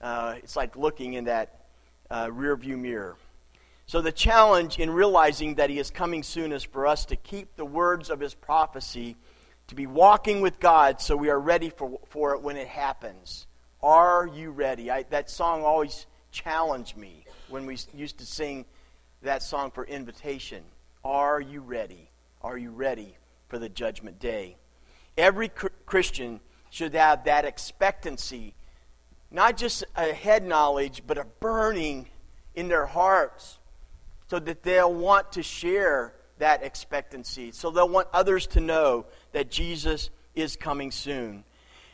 Uh, 0.00 0.36
it's 0.36 0.54
like 0.54 0.76
looking 0.76 1.14
in 1.14 1.24
that 1.24 1.64
uh, 2.08 2.28
rear 2.30 2.54
view 2.54 2.76
mirror. 2.76 3.16
So, 3.86 4.00
the 4.00 4.12
challenge 4.12 4.78
in 4.78 4.90
realizing 4.90 5.56
that 5.56 5.70
He 5.70 5.80
is 5.80 5.90
coming 5.90 6.22
soon 6.22 6.52
is 6.52 6.62
for 6.62 6.86
us 6.86 7.04
to 7.06 7.16
keep 7.16 7.56
the 7.56 7.64
words 7.64 8.10
of 8.10 8.20
His 8.20 8.32
prophecy, 8.32 9.16
to 9.66 9.74
be 9.74 9.88
walking 9.88 10.40
with 10.40 10.60
God 10.60 11.00
so 11.00 11.16
we 11.16 11.28
are 11.28 11.40
ready 11.40 11.70
for, 11.70 11.98
for 12.10 12.34
it 12.34 12.42
when 12.42 12.56
it 12.56 12.68
happens. 12.68 13.48
Are 13.82 14.24
you 14.32 14.52
ready? 14.52 14.88
I, 14.88 15.02
that 15.10 15.28
song 15.28 15.64
always 15.64 16.06
challenged 16.30 16.96
me 16.96 17.24
when 17.48 17.66
we 17.66 17.76
used 17.92 18.18
to 18.18 18.24
sing 18.24 18.66
that 19.22 19.42
song 19.42 19.72
for 19.72 19.84
invitation. 19.84 20.62
Are 21.04 21.40
you 21.40 21.60
ready? 21.60 22.08
Are 22.40 22.56
you 22.56 22.70
ready 22.70 23.16
for 23.52 23.58
the 23.58 23.68
judgment 23.68 24.18
day? 24.18 24.56
Every 25.18 25.50
Christian 25.84 26.40
should 26.70 26.94
have 26.94 27.24
that 27.24 27.44
expectancy, 27.44 28.54
not 29.30 29.58
just 29.58 29.84
a 29.94 30.14
head 30.14 30.42
knowledge, 30.42 31.02
but 31.06 31.18
a 31.18 31.26
burning 31.38 32.08
in 32.54 32.68
their 32.68 32.86
hearts 32.86 33.58
so 34.30 34.38
that 34.38 34.62
they'll 34.62 34.92
want 34.92 35.32
to 35.32 35.42
share 35.42 36.14
that 36.38 36.62
expectancy. 36.62 37.52
So 37.52 37.70
they'll 37.70 37.90
want 37.90 38.08
others 38.14 38.46
to 38.48 38.60
know 38.60 39.04
that 39.32 39.50
Jesus 39.50 40.08
is 40.34 40.56
coming 40.56 40.90
soon. 40.90 41.44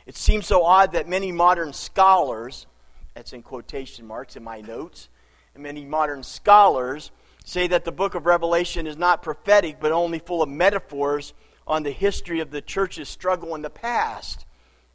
It 0.05 0.15
seems 0.15 0.47
so 0.47 0.63
odd 0.63 0.93
that 0.93 1.09
many 1.09 1.33
modern 1.33 1.73
scholars, 1.73 2.67
that's 3.15 3.33
in 3.33 3.43
quotation 3.43 4.07
marks 4.07 4.37
in 4.37 4.45
my 4.45 4.61
notes, 4.61 5.09
and 5.53 5.61
many 5.61 5.83
modern 5.83 6.23
scholars 6.23 7.11
say 7.43 7.67
that 7.67 7.83
the 7.83 7.91
book 7.91 8.15
of 8.15 8.25
Revelation 8.25 8.87
is 8.87 8.95
not 8.95 9.21
prophetic 9.21 9.81
but 9.81 9.91
only 9.91 10.19
full 10.19 10.41
of 10.41 10.47
metaphors 10.47 11.33
on 11.69 11.83
the 11.83 11.91
history 11.91 12.39
of 12.39 12.49
the 12.49 12.61
church's 12.61 13.07
struggle 13.07 13.53
in 13.55 13.61
the 13.61 13.69
past. 13.69 14.45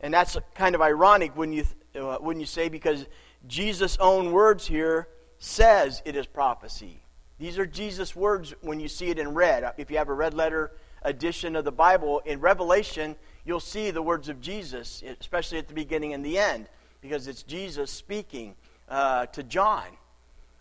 And 0.00 0.12
that's 0.12 0.36
kind 0.54 0.74
of 0.74 0.82
ironic 0.82 1.36
when 1.36 1.52
you, 1.52 1.64
uh, 1.94 2.16
when 2.16 2.40
you 2.40 2.46
say 2.46 2.68
because 2.68 3.06
Jesus' 3.46 3.96
own 3.98 4.32
words 4.32 4.66
here 4.66 5.08
says 5.38 6.02
it 6.04 6.16
is 6.16 6.26
prophecy. 6.26 7.00
These 7.38 7.58
are 7.58 7.66
Jesus' 7.66 8.14
words 8.14 8.54
when 8.60 8.80
you 8.80 8.88
see 8.88 9.08
it 9.08 9.18
in 9.18 9.34
red. 9.34 9.72
If 9.78 9.90
you 9.90 9.98
have 9.98 10.08
a 10.08 10.14
red 10.14 10.34
letter 10.34 10.72
edition 11.02 11.54
of 11.56 11.64
the 11.64 11.72
Bible, 11.72 12.20
in 12.24 12.40
Revelation, 12.40 13.16
you'll 13.44 13.60
see 13.60 13.90
the 13.90 14.02
words 14.02 14.28
of 14.28 14.40
Jesus, 14.40 15.02
especially 15.20 15.58
at 15.58 15.68
the 15.68 15.74
beginning 15.74 16.12
and 16.12 16.24
the 16.24 16.38
end, 16.38 16.68
because 17.00 17.28
it's 17.28 17.42
Jesus 17.42 17.90
speaking 17.90 18.54
uh, 18.88 19.26
to 19.26 19.42
John. 19.42 19.84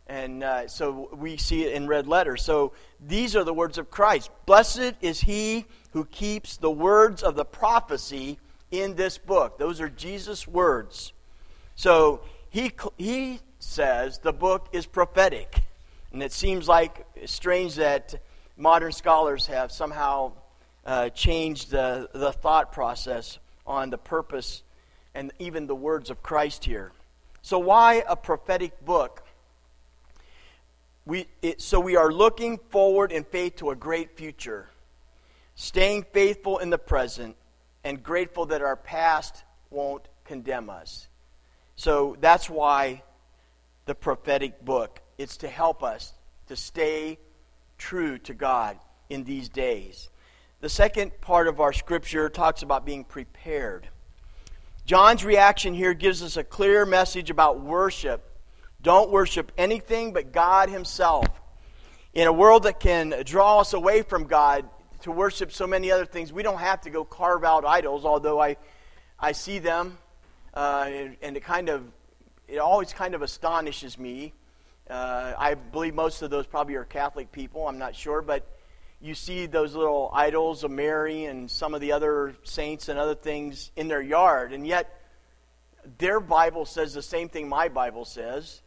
And 0.07 0.43
uh, 0.43 0.67
so 0.67 1.09
we 1.13 1.37
see 1.37 1.63
it 1.63 1.73
in 1.73 1.87
red 1.87 2.07
letters. 2.07 2.43
So 2.43 2.73
these 2.99 3.35
are 3.35 3.43
the 3.43 3.53
words 3.53 3.77
of 3.77 3.89
Christ. 3.89 4.29
Blessed 4.45 4.93
is 5.01 5.21
he 5.21 5.65
who 5.91 6.05
keeps 6.05 6.57
the 6.57 6.71
words 6.71 7.23
of 7.23 7.35
the 7.35 7.45
prophecy 7.45 8.37
in 8.71 8.95
this 8.95 9.17
book. 9.17 9.57
Those 9.57 9.79
are 9.79 9.89
Jesus' 9.89 10.47
words. 10.47 11.13
So 11.75 12.21
he, 12.49 12.71
he 12.97 13.39
says 13.59 14.19
the 14.19 14.33
book 14.33 14.67
is 14.73 14.85
prophetic. 14.85 15.61
And 16.11 16.21
it 16.21 16.31
seems 16.31 16.67
like 16.67 17.05
strange 17.25 17.75
that 17.75 18.15
modern 18.57 18.91
scholars 18.91 19.47
have 19.47 19.71
somehow 19.71 20.33
uh, 20.85 21.09
changed 21.09 21.71
the, 21.71 22.09
the 22.13 22.31
thought 22.31 22.71
process 22.71 23.39
on 23.65 23.89
the 23.89 23.97
purpose 23.97 24.63
and 25.15 25.31
even 25.39 25.67
the 25.67 25.75
words 25.75 26.09
of 26.09 26.21
Christ 26.21 26.65
here. 26.65 26.91
So, 27.41 27.59
why 27.59 28.03
a 28.07 28.15
prophetic 28.15 28.83
book? 28.85 29.22
We, 31.05 31.27
it, 31.41 31.61
so, 31.61 31.79
we 31.79 31.95
are 31.95 32.11
looking 32.11 32.59
forward 32.69 33.11
in 33.11 33.23
faith 33.23 33.57
to 33.57 33.71
a 33.71 33.75
great 33.75 34.17
future, 34.17 34.69
staying 35.55 36.05
faithful 36.13 36.59
in 36.59 36.69
the 36.69 36.77
present, 36.77 37.35
and 37.83 38.01
grateful 38.01 38.45
that 38.47 38.61
our 38.61 38.77
past 38.77 39.43
won't 39.69 40.07
condemn 40.23 40.69
us. 40.69 41.09
So, 41.75 42.15
that's 42.21 42.49
why 42.49 43.03
the 43.85 43.95
prophetic 43.95 44.63
book. 44.63 45.01
It's 45.17 45.37
to 45.37 45.47
help 45.47 45.83
us 45.83 46.13
to 46.47 46.55
stay 46.55 47.19
true 47.77 48.17
to 48.19 48.33
God 48.33 48.77
in 49.09 49.23
these 49.23 49.49
days. 49.49 50.09
The 50.61 50.69
second 50.69 51.19
part 51.19 51.47
of 51.47 51.59
our 51.59 51.73
scripture 51.73 52.29
talks 52.29 52.61
about 52.61 52.85
being 52.85 53.03
prepared. 53.03 53.89
John's 54.85 55.23
reaction 55.25 55.73
here 55.73 55.93
gives 55.93 56.23
us 56.23 56.37
a 56.37 56.43
clear 56.43 56.85
message 56.85 57.29
about 57.29 57.59
worship. 57.59 58.29
Don't 58.83 59.09
worship 59.09 59.51
anything 59.57 60.13
but 60.13 60.31
God 60.31 60.69
Himself. 60.69 61.25
In 62.13 62.27
a 62.27 62.33
world 62.33 62.63
that 62.63 62.79
can 62.79 63.23
draw 63.25 63.61
us 63.61 63.73
away 63.73 64.01
from 64.03 64.25
God 64.25 64.69
to 65.01 65.11
worship 65.11 65.51
so 65.51 65.65
many 65.65 65.89
other 65.89 66.05
things, 66.05 66.31
we 66.31 66.43
don't 66.43 66.59
have 66.59 66.81
to 66.81 66.89
go 66.89 67.03
carve 67.03 67.43
out 67.43 67.65
idols, 67.65 68.05
although 68.05 68.41
I, 68.41 68.57
I 69.17 69.31
see 69.31 69.59
them 69.59 69.97
uh, 70.53 70.89
and 71.21 71.37
it 71.37 71.43
kind 71.43 71.69
of, 71.69 71.83
it 72.47 72.57
always 72.57 72.93
kind 72.93 73.15
of 73.15 73.21
astonishes 73.21 73.97
me. 73.97 74.33
Uh, 74.89 75.33
I 75.37 75.53
believe 75.55 75.95
most 75.95 76.21
of 76.21 76.29
those 76.29 76.45
probably 76.45 76.75
are 76.75 76.83
Catholic 76.83 77.31
people, 77.31 77.67
I'm 77.67 77.77
not 77.77 77.95
sure, 77.95 78.21
but 78.21 78.45
you 79.01 79.15
see 79.15 79.45
those 79.45 79.75
little 79.75 80.11
idols 80.13 80.63
of 80.63 80.71
Mary 80.71 81.25
and 81.25 81.49
some 81.49 81.73
of 81.73 81.81
the 81.81 81.93
other 81.93 82.35
saints 82.43 82.89
and 82.89 82.99
other 82.99 83.15
things 83.15 83.71
in 83.75 83.87
their 83.87 84.01
yard, 84.01 84.51
and 84.51 84.67
yet 84.67 84.99
their 85.97 86.19
Bible 86.19 86.65
says 86.65 86.93
the 86.93 87.01
same 87.01 87.29
thing 87.29 87.47
my 87.47 87.69
Bible 87.69 88.05
says 88.05 88.61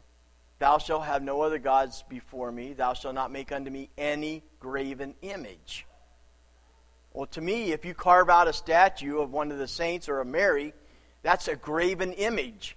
Thou 0.58 0.78
shalt 0.78 1.04
have 1.04 1.22
no 1.22 1.42
other 1.42 1.58
gods 1.58 2.04
before 2.08 2.50
me, 2.50 2.72
thou 2.72 2.94
shalt 2.94 3.14
not 3.14 3.30
make 3.30 3.52
unto 3.52 3.70
me 3.70 3.90
any 3.98 4.42
graven 4.58 5.14
image. 5.22 5.86
Well, 7.12 7.26
to 7.28 7.40
me, 7.40 7.72
if 7.72 7.84
you 7.84 7.94
carve 7.94 8.28
out 8.28 8.46
a 8.46 8.52
statue 8.52 9.20
of 9.20 9.32
one 9.32 9.50
of 9.50 9.58
the 9.58 9.68
saints 9.68 10.08
or 10.08 10.20
of 10.20 10.26
Mary, 10.26 10.74
that's 11.22 11.48
a 11.48 11.56
graven 11.56 12.12
image. 12.12 12.76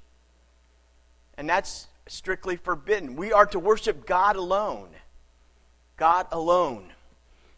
And 1.38 1.50
that's 1.50 1.88
strictly 2.08 2.56
forbidden. 2.56 3.16
We 3.16 3.34
are 3.34 3.46
to 3.48 3.60
worship 3.60 4.06
God 4.06 4.36
alone. 4.36 4.90
God 5.98 6.28
alone. 6.32 6.92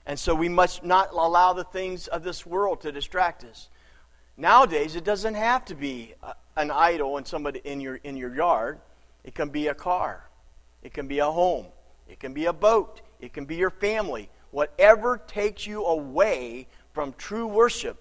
And 0.05 0.17
so 0.17 0.33
we 0.33 0.49
must 0.49 0.83
not 0.83 1.11
allow 1.11 1.53
the 1.53 1.63
things 1.63 2.07
of 2.07 2.23
this 2.23 2.45
world 2.45 2.81
to 2.81 2.91
distract 2.91 3.43
us. 3.43 3.69
Nowadays, 4.35 4.95
it 4.95 5.03
doesn't 5.03 5.35
have 5.35 5.65
to 5.65 5.75
be 5.75 6.15
an 6.57 6.71
idol 6.71 7.17
in 7.17 7.25
somebody 7.25 7.61
in 7.63 7.79
your 7.79 7.95
in 7.97 8.17
your 8.17 8.33
yard. 8.33 8.79
It 9.23 9.35
can 9.35 9.49
be 9.49 9.67
a 9.67 9.73
car. 9.73 10.29
It 10.81 10.93
can 10.93 11.07
be 11.07 11.19
a 11.19 11.29
home. 11.29 11.67
It 12.07 12.19
can 12.19 12.33
be 12.33 12.45
a 12.45 12.53
boat. 12.53 13.01
It 13.19 13.33
can 13.33 13.45
be 13.45 13.55
your 13.55 13.69
family. 13.69 14.29
Whatever 14.51 15.17
takes 15.17 15.65
you 15.65 15.85
away 15.85 16.67
from 16.93 17.13
true 17.13 17.47
worship. 17.47 17.97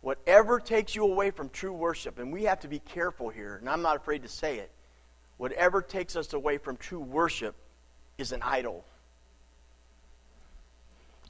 Whatever 0.00 0.60
takes 0.60 0.94
you 0.94 1.04
away 1.04 1.30
from 1.30 1.48
true 1.48 1.72
worship, 1.72 2.18
and 2.18 2.32
we 2.32 2.44
have 2.44 2.60
to 2.60 2.68
be 2.68 2.78
careful 2.78 3.28
here, 3.28 3.56
and 3.56 3.68
I'm 3.68 3.82
not 3.82 3.96
afraid 3.96 4.22
to 4.22 4.28
say 4.28 4.58
it. 4.58 4.70
Whatever 5.36 5.82
takes 5.82 6.14
us 6.14 6.32
away 6.32 6.58
from 6.58 6.76
true 6.76 7.00
worship 7.00 7.56
is 8.16 8.32
an 8.32 8.40
idol. 8.42 8.84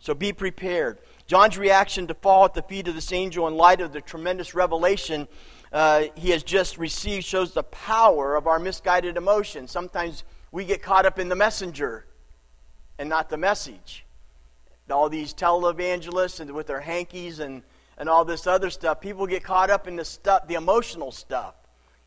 So 0.00 0.14
be 0.14 0.32
prepared. 0.32 0.98
John's 1.26 1.58
reaction 1.58 2.06
to 2.08 2.14
fall 2.14 2.44
at 2.44 2.54
the 2.54 2.62
feet 2.62 2.86
of 2.86 2.94
this 2.94 3.12
angel 3.12 3.48
in 3.48 3.56
light 3.56 3.80
of 3.80 3.92
the 3.92 4.00
tremendous 4.00 4.54
revelation 4.54 5.26
uh, 5.76 6.04
he 6.14 6.30
has 6.30 6.42
just 6.42 6.78
received 6.78 7.26
shows 7.26 7.52
the 7.52 7.62
power 7.62 8.34
of 8.34 8.46
our 8.46 8.58
misguided 8.58 9.18
emotions. 9.18 9.70
Sometimes 9.70 10.24
we 10.50 10.64
get 10.64 10.82
caught 10.82 11.04
up 11.04 11.18
in 11.18 11.28
the 11.28 11.36
messenger 11.36 12.06
and 12.98 13.10
not 13.10 13.28
the 13.28 13.36
message. 13.36 14.06
All 14.90 15.10
these 15.10 15.34
televangelists 15.34 16.40
and 16.40 16.50
with 16.52 16.66
their 16.66 16.80
hankies 16.80 17.40
and, 17.40 17.62
and 17.98 18.08
all 18.08 18.24
this 18.24 18.46
other 18.46 18.70
stuff, 18.70 19.02
people 19.02 19.26
get 19.26 19.44
caught 19.44 19.68
up 19.68 19.86
in 19.86 19.96
the 19.96 20.04
stuff, 20.06 20.48
the 20.48 20.54
emotional 20.54 21.12
stuff, 21.12 21.54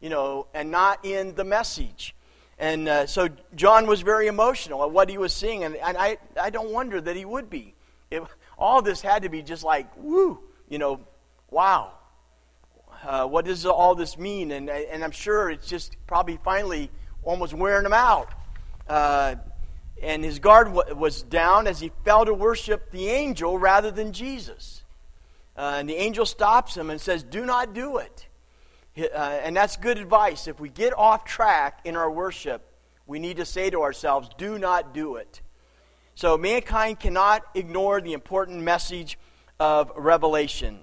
you 0.01 0.09
know, 0.09 0.47
and 0.55 0.71
not 0.71 1.05
in 1.05 1.35
the 1.35 1.43
message. 1.43 2.15
And 2.57 2.89
uh, 2.89 3.05
so 3.05 3.29
John 3.53 3.85
was 3.85 4.01
very 4.01 4.25
emotional 4.25 4.83
at 4.83 4.89
what 4.89 5.11
he 5.11 5.19
was 5.19 5.31
seeing, 5.31 5.63
and, 5.63 5.75
and 5.75 5.95
I, 5.95 6.17
I 6.41 6.49
don't 6.49 6.71
wonder 6.71 6.99
that 6.99 7.15
he 7.15 7.23
would 7.23 7.51
be. 7.51 7.75
It, 8.09 8.23
all 8.57 8.81
this 8.81 8.99
had 8.99 9.21
to 9.21 9.29
be 9.29 9.43
just 9.43 9.63
like, 9.63 9.95
woo, 9.95 10.39
you 10.69 10.79
know, 10.79 11.01
wow. 11.51 11.98
Uh, 13.05 13.25
what 13.25 13.45
does 13.45 13.65
all 13.65 13.95
this 13.95 14.17
mean? 14.17 14.51
And, 14.51 14.69
and 14.69 15.03
I'm 15.03 15.11
sure 15.11 15.49
it's 15.49 15.67
just 15.67 15.95
probably 16.07 16.39
finally 16.43 16.89
almost 17.23 17.53
wearing 17.53 17.85
him 17.85 17.93
out. 17.93 18.29
Uh, 18.87 19.35
and 20.01 20.23
his 20.23 20.39
guard 20.39 20.73
w- 20.73 20.95
was 20.95 21.23
down 21.23 21.67
as 21.67 21.79
he 21.79 21.91
fell 22.03 22.25
to 22.25 22.33
worship 22.33 22.91
the 22.91 23.07
angel 23.07 23.57
rather 23.57 23.91
than 23.91 24.13
Jesus. 24.13 24.83
Uh, 25.57 25.75
and 25.77 25.89
the 25.89 25.95
angel 25.95 26.25
stops 26.25 26.75
him 26.75 26.89
and 26.89 26.99
says, 26.99 27.23
Do 27.23 27.45
not 27.45 27.73
do 27.73 27.97
it. 27.97 28.27
Uh, 28.97 29.17
and 29.43 29.55
that's 29.55 29.77
good 29.77 29.97
advice. 29.97 30.47
If 30.47 30.59
we 30.59 30.69
get 30.69 30.97
off 30.97 31.25
track 31.25 31.81
in 31.85 31.95
our 31.95 32.09
worship, 32.09 32.61
we 33.07 33.19
need 33.19 33.37
to 33.37 33.45
say 33.45 33.69
to 33.69 33.81
ourselves, 33.81 34.29
Do 34.37 34.57
not 34.57 34.93
do 34.93 35.15
it. 35.15 35.41
So 36.15 36.37
mankind 36.37 36.99
cannot 36.99 37.43
ignore 37.55 38.01
the 38.01 38.13
important 38.13 38.61
message 38.61 39.17
of 39.59 39.91
Revelation. 39.95 40.79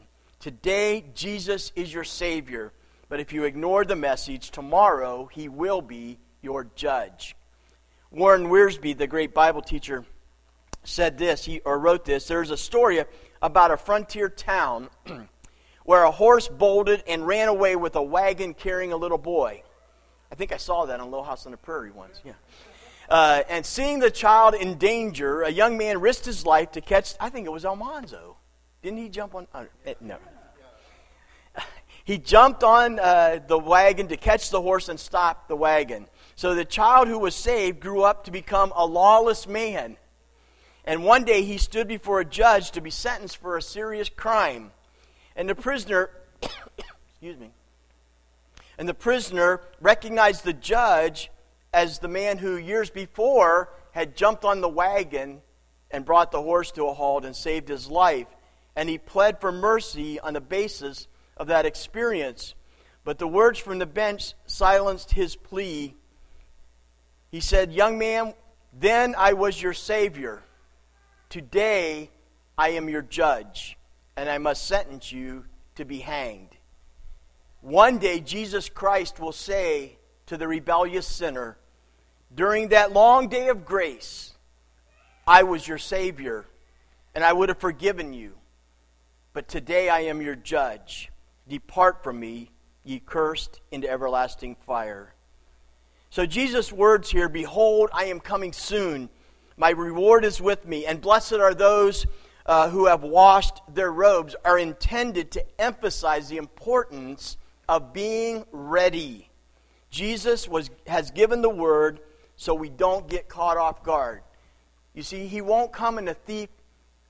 Today, 0.47 1.05
Jesus 1.13 1.73
is 1.75 1.93
your 1.93 2.05
Savior, 2.05 2.73
but 3.09 3.19
if 3.19 3.33
you 3.33 3.43
ignore 3.43 3.85
the 3.85 3.97
message, 3.97 4.53
tomorrow 4.53 5.27
he 5.27 5.49
will 5.49 5.83
be 5.83 6.21
your 6.41 6.69
judge. 6.77 7.35
Warren 8.13 8.45
Wiersbe, 8.45 8.97
the 8.97 9.09
great 9.09 9.35
Bible 9.35 9.61
teacher, 9.61 10.05
said 10.85 11.19
this, 11.19 11.45
he, 11.45 11.59
or 11.65 11.81
wrote 11.81 12.05
this. 12.05 12.29
There's 12.29 12.53
a 12.53 12.57
story 12.57 13.05
about 13.43 13.73
a 13.73 13.77
frontier 13.77 14.29
town 14.29 14.89
where 15.85 16.05
a 16.05 16.13
horse 16.13 16.47
bolted 16.47 17.03
and 17.09 17.27
ran 17.27 17.49
away 17.49 17.75
with 17.75 17.97
a 17.97 18.03
wagon 18.03 18.55
carrying 18.55 18.93
a 18.93 18.97
little 18.97 19.19
boy. 19.19 19.65
I 20.31 20.37
think 20.37 20.53
I 20.53 20.59
saw 20.59 20.87
that 20.87 21.01
on 21.01 21.07
Little 21.11 21.25
House 21.25 21.45
on 21.47 21.51
the 21.51 21.59
Prairie 21.59 21.91
once. 21.91 22.23
Yeah. 22.25 22.35
Uh, 23.09 23.43
and 23.49 23.67
seeing 23.67 23.99
the 23.99 24.13
child 24.13 24.55
in 24.55 24.79
danger, 24.79 25.43
a 25.43 25.51
young 25.51 25.77
man 25.77 26.01
risked 26.01 26.25
his 26.25 26.47
life 26.47 26.71
to 26.71 26.81
catch, 26.81 27.15
I 27.19 27.31
think 27.31 27.47
it 27.49 27.53
was 27.53 27.65
Almanzo. 27.65 28.37
Didn't 28.81 28.99
he 28.99 29.09
jump 29.09 29.35
on? 29.35 29.49
Uh, 29.53 29.65
eh, 29.85 29.95
no. 30.01 30.19
He 32.07 32.19
jumped 32.19 32.63
on 32.63 33.01
uh, 33.01 33.41
the 33.49 33.59
wagon 33.59 34.07
to 34.09 34.17
catch 34.17 34.51
the 34.51 34.63
horse 34.63 34.89
and 34.89 34.99
stop 34.99 35.49
the 35.49 35.57
wagon. 35.57 36.07
So 36.37 36.55
the 36.55 36.65
child 36.65 37.09
who 37.09 37.19
was 37.19 37.35
saved 37.35 37.81
grew 37.81 38.05
up 38.05 38.25
to 38.25 38.31
become 38.31 38.73
a 38.77 38.87
lawless 38.87 39.49
man. 39.49 39.97
And 40.85 41.03
one 41.03 41.25
day 41.25 41.43
he 41.43 41.59
stood 41.59 41.89
before 41.89 42.21
a 42.21 42.25
judge 42.25 42.71
to 42.71 42.81
be 42.81 42.91
sentenced 42.91 43.39
for 43.39 43.57
a 43.57 43.63
serious 43.63 44.09
crime. 44.09 44.71
And 45.35 45.49
the 45.49 45.57
prisoner, 45.57 46.11
excuse 47.09 47.37
me, 47.39 47.51
and 48.79 48.89
the 48.89 48.95
prisoner 48.95 49.63
recognized 49.81 50.45
the 50.45 50.53
judge 50.53 51.29
as 51.75 51.99
the 51.99 52.09
man 52.09 52.39
who 52.39 52.57
years 52.57 52.89
before 52.89 53.69
had 53.91 54.17
jumped 54.17 54.45
on 54.45 54.61
the 54.61 54.69
wagon 54.69 55.43
and 55.91 56.05
brought 56.05 56.31
the 56.31 56.41
horse 56.41 56.71
to 56.73 56.87
a 56.87 56.95
halt 56.95 57.25
and 57.25 57.35
saved 57.35 57.69
his 57.69 57.89
life. 57.89 58.29
And 58.77 58.89
he 58.89 58.97
pled 58.97 59.41
for 59.41 59.51
mercy 59.51 60.21
on 60.21 60.35
the 60.35 60.41
basis 60.41 61.09
of 61.37 61.49
that 61.49 61.67
experience. 61.67 62.55
But 63.05 63.19
the 63.19 63.29
words 63.29 63.59
from 63.59 63.79
the 63.79 63.87
bench 63.87 64.35
silenced 64.47 65.13
his 65.13 65.37
plea. 65.37 65.95
He 67.31 67.41
said, 67.41 67.73
Young 67.73 67.99
man, 67.99 68.35
then 68.73 69.15
I 69.17 69.35
was 69.35 69.61
your 69.61 69.73
Savior. 69.73 70.43
Today 71.29 72.11
I 72.57 72.71
am 72.71 72.89
your 72.89 73.03
judge, 73.03 73.77
and 74.17 74.29
I 74.29 74.39
must 74.39 74.67
sentence 74.67 75.13
you 75.13 75.45
to 75.77 75.85
be 75.85 75.99
hanged. 75.99 76.57
One 77.61 77.99
day 77.99 78.21
Jesus 78.21 78.69
Christ 78.69 79.21
will 79.21 79.33
say 79.33 79.99
to 80.27 80.37
the 80.37 80.49
rebellious 80.49 81.07
sinner, 81.07 81.57
during 82.35 82.69
that 82.69 82.93
long 82.93 83.29
day 83.29 83.49
of 83.49 83.65
grace, 83.65 84.33
I 85.27 85.43
was 85.45 85.67
your 85.67 85.79
Savior, 85.79 86.45
and 87.15 87.25
I 87.25 87.33
would 87.33 87.49
have 87.49 87.59
forgiven 87.59 88.13
you. 88.13 88.35
But 89.33 89.49
today 89.49 89.89
I 89.89 90.01
am 90.01 90.21
your 90.21 90.35
judge. 90.35 91.11
Depart 91.49 92.03
from 92.03 92.19
me, 92.19 92.51
ye 92.85 93.01
cursed, 93.01 93.61
into 93.71 93.89
everlasting 93.89 94.57
fire. 94.67 95.15
So 96.11 96.27
Jesus' 96.27 96.73
words 96.73 97.11
here 97.11 97.29
Behold, 97.29 97.91
I 97.93 98.07
am 98.07 98.21
coming 98.21 98.53
soon. 98.53 99.09
My 99.57 99.71
reward 99.71 100.25
is 100.25 100.41
with 100.41 100.67
me, 100.67 100.87
and 100.87 101.01
blessed 101.01 101.35
are 101.35 101.55
those 101.55 102.07
uh, 102.47 102.69
who 102.71 102.87
have 102.87 103.03
washed 103.03 103.61
their 103.73 103.93
robes, 103.93 104.37
are 104.45 104.59
intended 104.59 105.31
to 105.33 105.45
emphasize 105.61 106.29
the 106.29 106.37
importance 106.37 107.37
of 107.69 107.93
being 107.93 108.45
ready. 108.53 109.29
Jesus 109.91 110.49
was, 110.49 110.71
has 110.87 111.11
given 111.11 111.43
the 111.43 111.51
word 111.51 112.01
so 112.37 112.55
we 112.55 112.69
don't 112.69 113.09
get 113.09 113.29
caught 113.29 113.57
off 113.57 113.83
guard. 113.83 114.23
You 114.95 115.03
see, 115.03 115.27
he 115.27 115.41
won't 115.41 115.73
come 115.73 115.99
in 115.99 116.09
a 116.09 116.15
thief 116.15 116.49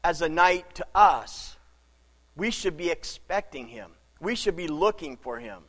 as 0.03 0.23
a 0.23 0.29
night 0.29 0.75
to 0.77 0.87
us. 0.95 1.57
We 2.37 2.51
should 2.51 2.77
be 2.77 2.91
expecting 2.91 3.69
him. 3.69 3.91
We 4.21 4.35
should 4.35 4.57
be 4.57 4.69
looking 4.69 5.17
for 5.17 5.39
him. 5.39 5.63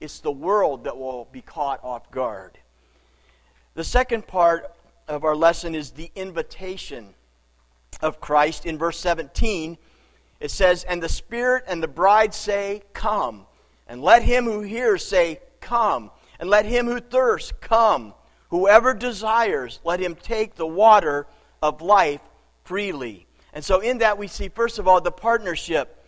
it's 0.00 0.20
the 0.20 0.32
world 0.32 0.84
that 0.84 0.96
will 0.96 1.28
be 1.30 1.42
caught 1.42 1.82
off 1.84 2.10
guard. 2.10 2.58
The 3.74 3.84
second 3.84 4.26
part 4.26 4.74
of 5.06 5.24
our 5.24 5.36
lesson 5.36 5.74
is 5.74 5.92
the 5.92 6.10
invitation 6.14 7.14
of 8.00 8.20
Christ. 8.20 8.66
In 8.66 8.78
verse 8.78 8.98
17, 8.98 9.78
it 10.40 10.50
says, 10.50 10.84
And 10.84 11.02
the 11.02 11.08
Spirit 11.08 11.64
and 11.68 11.82
the 11.82 11.88
bride 11.88 12.34
say, 12.34 12.82
Come. 12.92 13.46
And 13.86 14.02
let 14.02 14.22
him 14.22 14.44
who 14.44 14.60
hears 14.60 15.04
say, 15.04 15.40
Come. 15.60 16.10
And 16.40 16.50
let 16.50 16.66
him 16.66 16.86
who 16.86 17.00
thirsts 17.00 17.52
come. 17.60 18.14
Whoever 18.50 18.92
desires, 18.92 19.80
let 19.84 20.00
him 20.00 20.14
take 20.14 20.56
the 20.56 20.66
water 20.66 21.26
of 21.62 21.80
life 21.80 22.20
freely. 22.64 23.26
And 23.52 23.64
so, 23.64 23.80
in 23.80 23.98
that, 23.98 24.18
we 24.18 24.26
see, 24.26 24.48
first 24.48 24.78
of 24.78 24.88
all, 24.88 25.00
the 25.00 25.12
partnership. 25.12 26.01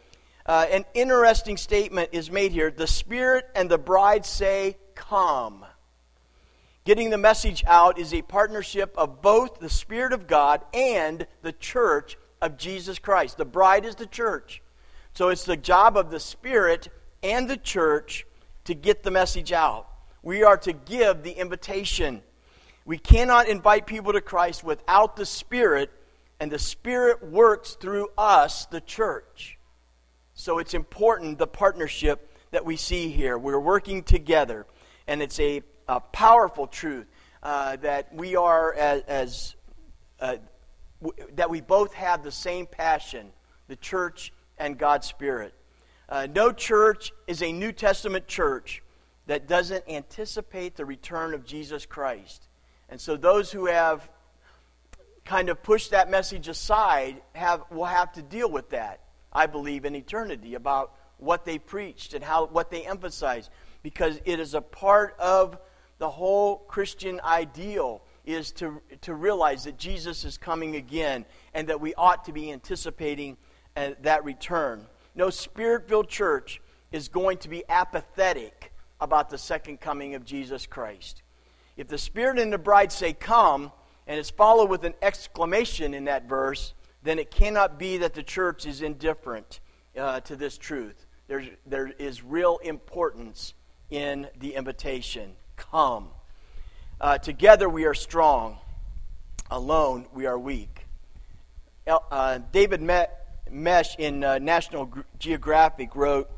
Uh, 0.46 0.66
an 0.70 0.84
interesting 0.92 1.56
statement 1.56 2.10
is 2.12 2.30
made 2.30 2.52
here. 2.52 2.70
The 2.70 2.86
Spirit 2.86 3.46
and 3.54 3.70
the 3.70 3.78
bride 3.78 4.26
say, 4.26 4.76
Come. 4.94 5.64
Getting 6.84 7.08
the 7.08 7.18
message 7.18 7.64
out 7.66 7.98
is 7.98 8.12
a 8.12 8.20
partnership 8.20 8.94
of 8.98 9.22
both 9.22 9.58
the 9.58 9.70
Spirit 9.70 10.12
of 10.12 10.26
God 10.26 10.60
and 10.74 11.26
the 11.40 11.52
church 11.52 12.18
of 12.42 12.58
Jesus 12.58 12.98
Christ. 12.98 13.38
The 13.38 13.46
bride 13.46 13.86
is 13.86 13.94
the 13.94 14.06
church. 14.06 14.60
So 15.14 15.30
it's 15.30 15.44
the 15.44 15.56
job 15.56 15.96
of 15.96 16.10
the 16.10 16.20
Spirit 16.20 16.88
and 17.22 17.48
the 17.48 17.56
church 17.56 18.26
to 18.64 18.74
get 18.74 19.02
the 19.02 19.10
message 19.10 19.50
out. 19.50 19.88
We 20.22 20.42
are 20.42 20.58
to 20.58 20.74
give 20.74 21.22
the 21.22 21.32
invitation. 21.32 22.22
We 22.84 22.98
cannot 22.98 23.48
invite 23.48 23.86
people 23.86 24.12
to 24.12 24.20
Christ 24.20 24.62
without 24.62 25.16
the 25.16 25.24
Spirit, 25.24 25.90
and 26.38 26.50
the 26.50 26.58
Spirit 26.58 27.26
works 27.26 27.74
through 27.74 28.08
us, 28.18 28.66
the 28.66 28.82
church. 28.82 29.53
So 30.34 30.58
it's 30.58 30.74
important, 30.74 31.38
the 31.38 31.46
partnership 31.46 32.30
that 32.50 32.64
we 32.64 32.76
see 32.76 33.08
here. 33.08 33.38
We're 33.38 33.58
working 33.58 34.02
together, 34.02 34.66
and 35.06 35.22
it's 35.22 35.38
a, 35.40 35.62
a 35.88 36.00
powerful 36.00 36.66
truth 36.66 37.06
uh, 37.42 37.76
that 37.76 38.14
we 38.14 38.36
are 38.36 38.72
as, 38.74 39.02
as 39.02 39.54
uh, 40.20 40.36
w- 41.02 41.28
that 41.34 41.50
we 41.50 41.60
both 41.60 41.94
have 41.94 42.22
the 42.22 42.32
same 42.32 42.66
passion, 42.66 43.30
the 43.68 43.76
church 43.76 44.32
and 44.58 44.78
God's 44.78 45.06
Spirit. 45.06 45.54
Uh, 46.08 46.26
no 46.32 46.52
church 46.52 47.12
is 47.26 47.42
a 47.42 47.52
New 47.52 47.72
Testament 47.72 48.26
church 48.26 48.82
that 49.26 49.48
doesn't 49.48 49.84
anticipate 49.88 50.76
the 50.76 50.84
return 50.84 51.32
of 51.32 51.44
Jesus 51.44 51.86
Christ. 51.86 52.48
And 52.88 53.00
so 53.00 53.16
those 53.16 53.50
who 53.50 53.66
have 53.66 54.08
kind 55.24 55.48
of 55.48 55.62
pushed 55.62 55.92
that 55.92 56.10
message 56.10 56.48
aside 56.48 57.22
have, 57.34 57.64
will 57.70 57.86
have 57.86 58.12
to 58.12 58.22
deal 58.22 58.50
with 58.50 58.70
that, 58.70 59.00
I 59.34 59.46
believe, 59.46 59.84
in 59.84 59.94
eternity 59.94 60.54
about 60.54 60.94
what 61.18 61.44
they 61.44 61.58
preached 61.58 62.14
and 62.14 62.22
how, 62.22 62.46
what 62.46 62.70
they 62.70 62.86
emphasized, 62.86 63.50
because 63.82 64.20
it 64.24 64.40
is 64.40 64.54
a 64.54 64.60
part 64.60 65.16
of 65.18 65.58
the 65.98 66.10
whole 66.10 66.58
Christian 66.58 67.20
ideal 67.24 68.02
is 68.24 68.52
to, 68.52 68.80
to 69.02 69.14
realize 69.14 69.64
that 69.64 69.78
Jesus 69.78 70.24
is 70.24 70.38
coming 70.38 70.76
again 70.76 71.24
and 71.52 71.68
that 71.68 71.80
we 71.80 71.94
ought 71.94 72.24
to 72.24 72.32
be 72.32 72.50
anticipating 72.50 73.36
uh, 73.76 73.90
that 74.02 74.24
return. 74.24 74.86
No 75.14 75.30
spirit 75.30 75.88
filled 75.88 76.08
church 76.08 76.60
is 76.90 77.08
going 77.08 77.38
to 77.38 77.48
be 77.48 77.64
apathetic 77.68 78.72
about 79.00 79.30
the 79.30 79.38
second 79.38 79.80
coming 79.80 80.14
of 80.14 80.24
Jesus 80.24 80.66
Christ. 80.66 81.22
If 81.76 81.88
the 81.88 81.98
Spirit 81.98 82.38
and 82.38 82.52
the 82.52 82.58
bride 82.58 82.92
say, 82.92 83.12
Come, 83.12 83.72
and 84.06 84.18
it's 84.18 84.30
followed 84.30 84.70
with 84.70 84.84
an 84.84 84.94
exclamation 85.02 85.92
in 85.94 86.04
that 86.04 86.28
verse, 86.28 86.74
then 87.04 87.18
it 87.18 87.30
cannot 87.30 87.78
be 87.78 87.98
that 87.98 88.14
the 88.14 88.22
church 88.22 88.66
is 88.66 88.80
indifferent 88.80 89.60
uh, 89.96 90.20
to 90.20 90.34
this 90.34 90.56
truth. 90.58 91.06
There's, 91.28 91.46
there 91.66 91.92
is 91.98 92.24
real 92.24 92.58
importance 92.64 93.52
in 93.90 94.26
the 94.40 94.54
invitation. 94.54 95.36
Come. 95.56 96.08
Uh, 97.00 97.18
together 97.18 97.68
we 97.68 97.84
are 97.84 97.94
strong, 97.94 98.58
alone 99.50 100.06
we 100.14 100.24
are 100.24 100.38
weak. 100.38 100.86
Uh, 101.86 102.38
David 102.50 102.80
Mesh 103.50 103.96
in 103.98 104.24
uh, 104.24 104.38
National 104.38 104.90
Geographic 105.18 105.94
wrote, 105.94 106.30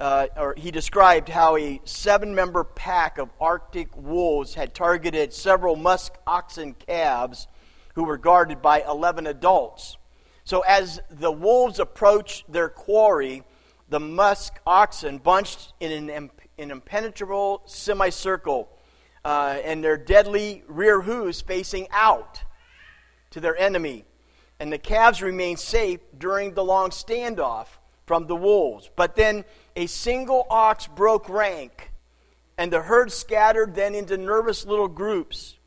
uh, 0.00 0.28
or 0.36 0.54
he 0.56 0.70
described 0.70 1.28
how 1.28 1.58
a 1.58 1.82
seven 1.84 2.34
member 2.34 2.64
pack 2.64 3.18
of 3.18 3.28
Arctic 3.38 3.94
wolves 3.94 4.54
had 4.54 4.74
targeted 4.74 5.34
several 5.34 5.76
musk 5.76 6.14
oxen 6.26 6.72
calves 6.72 7.46
who 7.94 8.04
were 8.04 8.16
guarded 8.16 8.62
by 8.62 8.80
11 8.80 9.26
adults. 9.26 9.97
So, 10.48 10.60
as 10.60 10.98
the 11.10 11.30
wolves 11.30 11.78
approached 11.78 12.50
their 12.50 12.70
quarry, 12.70 13.42
the 13.90 14.00
musk 14.00 14.58
oxen 14.66 15.18
bunched 15.18 15.74
in 15.78 16.08
an, 16.08 16.30
an 16.56 16.70
impenetrable 16.70 17.60
semicircle 17.66 18.70
uh, 19.26 19.58
and 19.62 19.84
their 19.84 19.98
deadly 19.98 20.62
rear 20.66 21.02
hooves 21.02 21.42
facing 21.42 21.86
out 21.90 22.42
to 23.32 23.40
their 23.40 23.58
enemy. 23.58 24.06
And 24.58 24.72
the 24.72 24.78
calves 24.78 25.20
remained 25.20 25.58
safe 25.58 26.00
during 26.16 26.54
the 26.54 26.64
long 26.64 26.92
standoff 26.92 27.66
from 28.06 28.26
the 28.26 28.34
wolves. 28.34 28.88
But 28.96 29.16
then 29.16 29.44
a 29.76 29.84
single 29.84 30.46
ox 30.48 30.86
broke 30.86 31.28
rank, 31.28 31.92
and 32.56 32.72
the 32.72 32.80
herd 32.80 33.12
scattered 33.12 33.74
then 33.74 33.94
into 33.94 34.16
nervous 34.16 34.64
little 34.64 34.88
groups. 34.88 35.57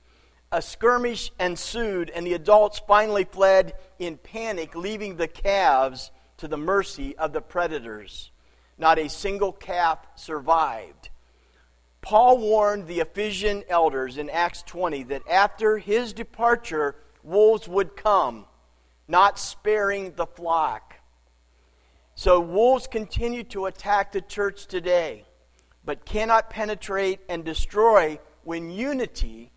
A 0.54 0.62
skirmish 0.62 1.32
ensued, 1.40 2.10
and 2.10 2.28
the 2.28 2.34
adults 2.34 2.82
finally 2.86 3.24
fled 3.24 3.74
in 4.00 4.18
panic, 4.18 4.76
leaving 4.76 5.16
the 5.16 5.28
calves 5.28 6.12
to 6.38 6.48
the 6.48 6.58
mercy 6.58 7.16
of 7.18 7.32
the 7.32 7.42
predators. 7.42 8.32
Not 8.78 9.00
a 9.00 9.10
single 9.10 9.54
calf 9.54 10.00
survived. 10.16 11.10
Paul 12.02 12.40
warned 12.40 12.88
the 12.88 13.00
Ephesian 13.00 13.64
elders 13.70 14.18
in 14.18 14.30
Acts 14.30 14.64
20 14.64 15.04
that 15.04 15.28
after 15.30 15.78
his 15.78 16.14
departure, 16.14 16.96
wolves 17.24 17.68
would 17.68 17.96
come, 17.96 18.46
not 19.08 19.40
sparing 19.40 20.14
the 20.16 20.26
flock. 20.26 20.96
So 22.16 22.40
wolves 22.40 22.88
continue 22.88 23.44
to 23.46 23.68
attack 23.68 24.12
the 24.12 24.22
church 24.22 24.66
today, 24.66 25.26
but 25.86 26.06
cannot 26.06 26.50
penetrate 26.50 27.20
and 27.30 27.46
destroy 27.46 28.20
when 28.44 28.72
unity, 28.72 29.52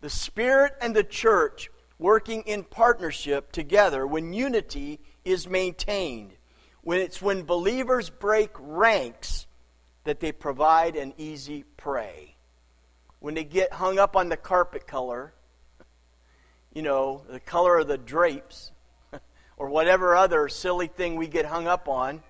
the 0.00 0.10
Spirit 0.10 0.74
and 0.80 0.94
the 0.94 1.04
church 1.04 1.70
working 1.98 2.42
in 2.42 2.64
partnership 2.64 3.52
together, 3.52 4.06
when 4.06 4.32
unity 4.32 5.00
is 5.24 5.46
maintained. 5.46 6.32
When 6.82 6.98
it's 7.00 7.20
when 7.20 7.42
believers 7.42 8.08
break 8.08 8.50
ranks 8.58 9.46
that 10.04 10.18
they 10.18 10.32
provide 10.32 10.96
an 10.96 11.12
easy 11.18 11.64
prey. 11.76 12.36
When 13.18 13.34
they 13.34 13.44
get 13.44 13.72
hung 13.72 13.98
up 13.98 14.16
on 14.16 14.30
the 14.30 14.36
carpet 14.38 14.86
color, 14.86 15.34
you 16.72 16.80
know, 16.80 17.22
the 17.28 17.40
color 17.40 17.78
of 17.78 17.86
the 17.86 17.98
drapes, 17.98 18.72
or 19.58 19.68
whatever 19.68 20.16
other 20.16 20.48
silly 20.48 20.86
thing 20.86 21.16
we 21.16 21.28
get 21.28 21.44
hung 21.44 21.66
up 21.66 21.86
on, 21.86 22.22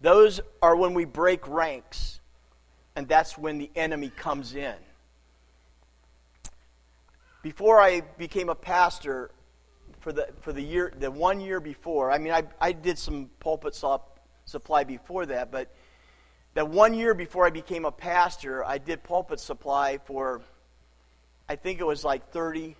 those 0.00 0.40
are 0.62 0.74
when 0.74 0.94
we 0.94 1.04
break 1.04 1.46
ranks. 1.46 2.20
And 2.96 3.06
that's 3.06 3.36
when 3.36 3.58
the 3.58 3.70
enemy 3.76 4.08
comes 4.08 4.54
in. 4.54 4.74
Before 7.48 7.80
I 7.80 8.02
became 8.18 8.50
a 8.50 8.54
pastor, 8.54 9.30
for 10.00 10.12
the, 10.12 10.28
for 10.42 10.52
the 10.52 10.60
year, 10.60 10.92
the 10.94 11.10
one 11.10 11.40
year 11.40 11.60
before, 11.60 12.10
I 12.10 12.18
mean, 12.18 12.30
I, 12.30 12.42
I 12.60 12.72
did 12.72 12.98
some 12.98 13.30
pulpit 13.40 13.74
supply 14.44 14.84
before 14.84 15.24
that, 15.24 15.50
but 15.50 15.74
that 16.52 16.68
one 16.68 16.92
year 16.92 17.14
before 17.14 17.46
I 17.46 17.50
became 17.50 17.86
a 17.86 17.90
pastor, 17.90 18.62
I 18.66 18.76
did 18.76 19.02
pulpit 19.02 19.40
supply 19.40 19.96
for, 20.04 20.42
I 21.48 21.56
think 21.56 21.80
it 21.80 21.86
was 21.86 22.04
like 22.04 22.30
30, 22.32 22.76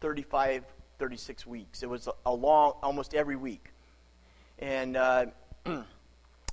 35, 0.00 0.64
36 0.98 1.46
weeks. 1.46 1.84
It 1.84 1.88
was 1.88 2.08
a 2.26 2.34
long, 2.34 2.72
almost 2.82 3.14
every 3.14 3.36
week. 3.36 3.68
And 4.58 4.96
uh, 4.96 5.26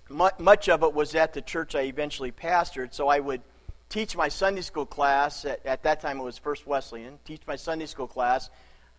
much 0.09 0.69
of 0.69 0.83
it 0.83 0.93
was 0.93 1.15
at 1.15 1.33
the 1.33 1.41
church 1.41 1.73
I 1.73 1.85
eventually 1.85 2.31
pastored, 2.31 2.93
so 2.93 3.07
I 3.07 3.19
would 3.19 3.41
teach 3.89 4.15
my 4.15 4.28
Sunday 4.28 4.62
school 4.62 4.86
class. 4.86 5.45
At, 5.45 5.65
at 5.65 5.84
that 5.84 6.02
time, 6.02 6.19
it 6.19 6.23
was 6.23 6.38
First 6.38 6.67
Wesleyan. 6.67 7.19
Teach 7.26 7.41
my 7.47 7.56
Sunday 7.56 7.86
school 7.86 8.08
class 8.08 8.50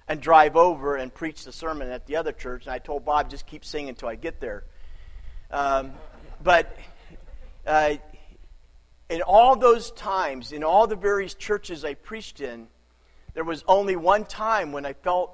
and 0.09 0.21
drive 0.21 0.57
over 0.57 0.97
and 0.97 1.13
preach 1.13 1.45
the 1.45 1.53
sermon 1.53 1.91
at 1.91 2.07
the 2.07 2.17
other 2.17 2.33
church. 2.33 2.65
And 2.65 2.73
I 2.73 2.79
told 2.79 3.05
Bob, 3.05 3.31
just 3.31 3.47
keep 3.47 3.65
singing 3.65 3.91
until 3.91 4.09
I 4.09 4.15
get 4.15 4.41
there. 4.41 4.65
Um, 5.51 5.93
but 6.43 6.77
uh, 7.67 7.97
in 9.09 9.23
all 9.23 9.57
those 9.57 9.91
times, 9.93 10.53
in 10.53 10.65
all 10.65 10.87
the 10.87 10.97
various 10.97 11.35
churches 11.35 11.85
I 11.85 11.95
preached 11.95 12.41
in, 12.41 12.69
there 13.35 13.45
was 13.45 13.65
only 13.69 13.97
one 13.97 14.25
time 14.25 14.73
when 14.73 14.85
I 14.85 14.95
felt 14.95 15.33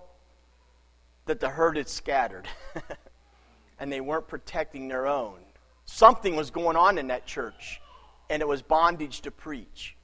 that 1.27 1.40
the 1.40 1.49
herd 1.49 1.77
had 1.77 1.88
scattered 1.88 2.47
and 3.79 3.90
they 3.90 4.01
weren't 4.01 4.29
protecting 4.29 4.88
their 4.88 5.07
own. 5.07 5.38
Something 5.87 6.37
was 6.37 6.51
going 6.51 6.77
on 6.77 6.99
in 6.99 7.09
that 7.09 7.27
church, 7.27 7.81
and 8.30 8.42
it 8.42 8.48
was 8.48 8.62
bondage 8.62 9.20
to 9.22 9.30
preach. 9.30 9.96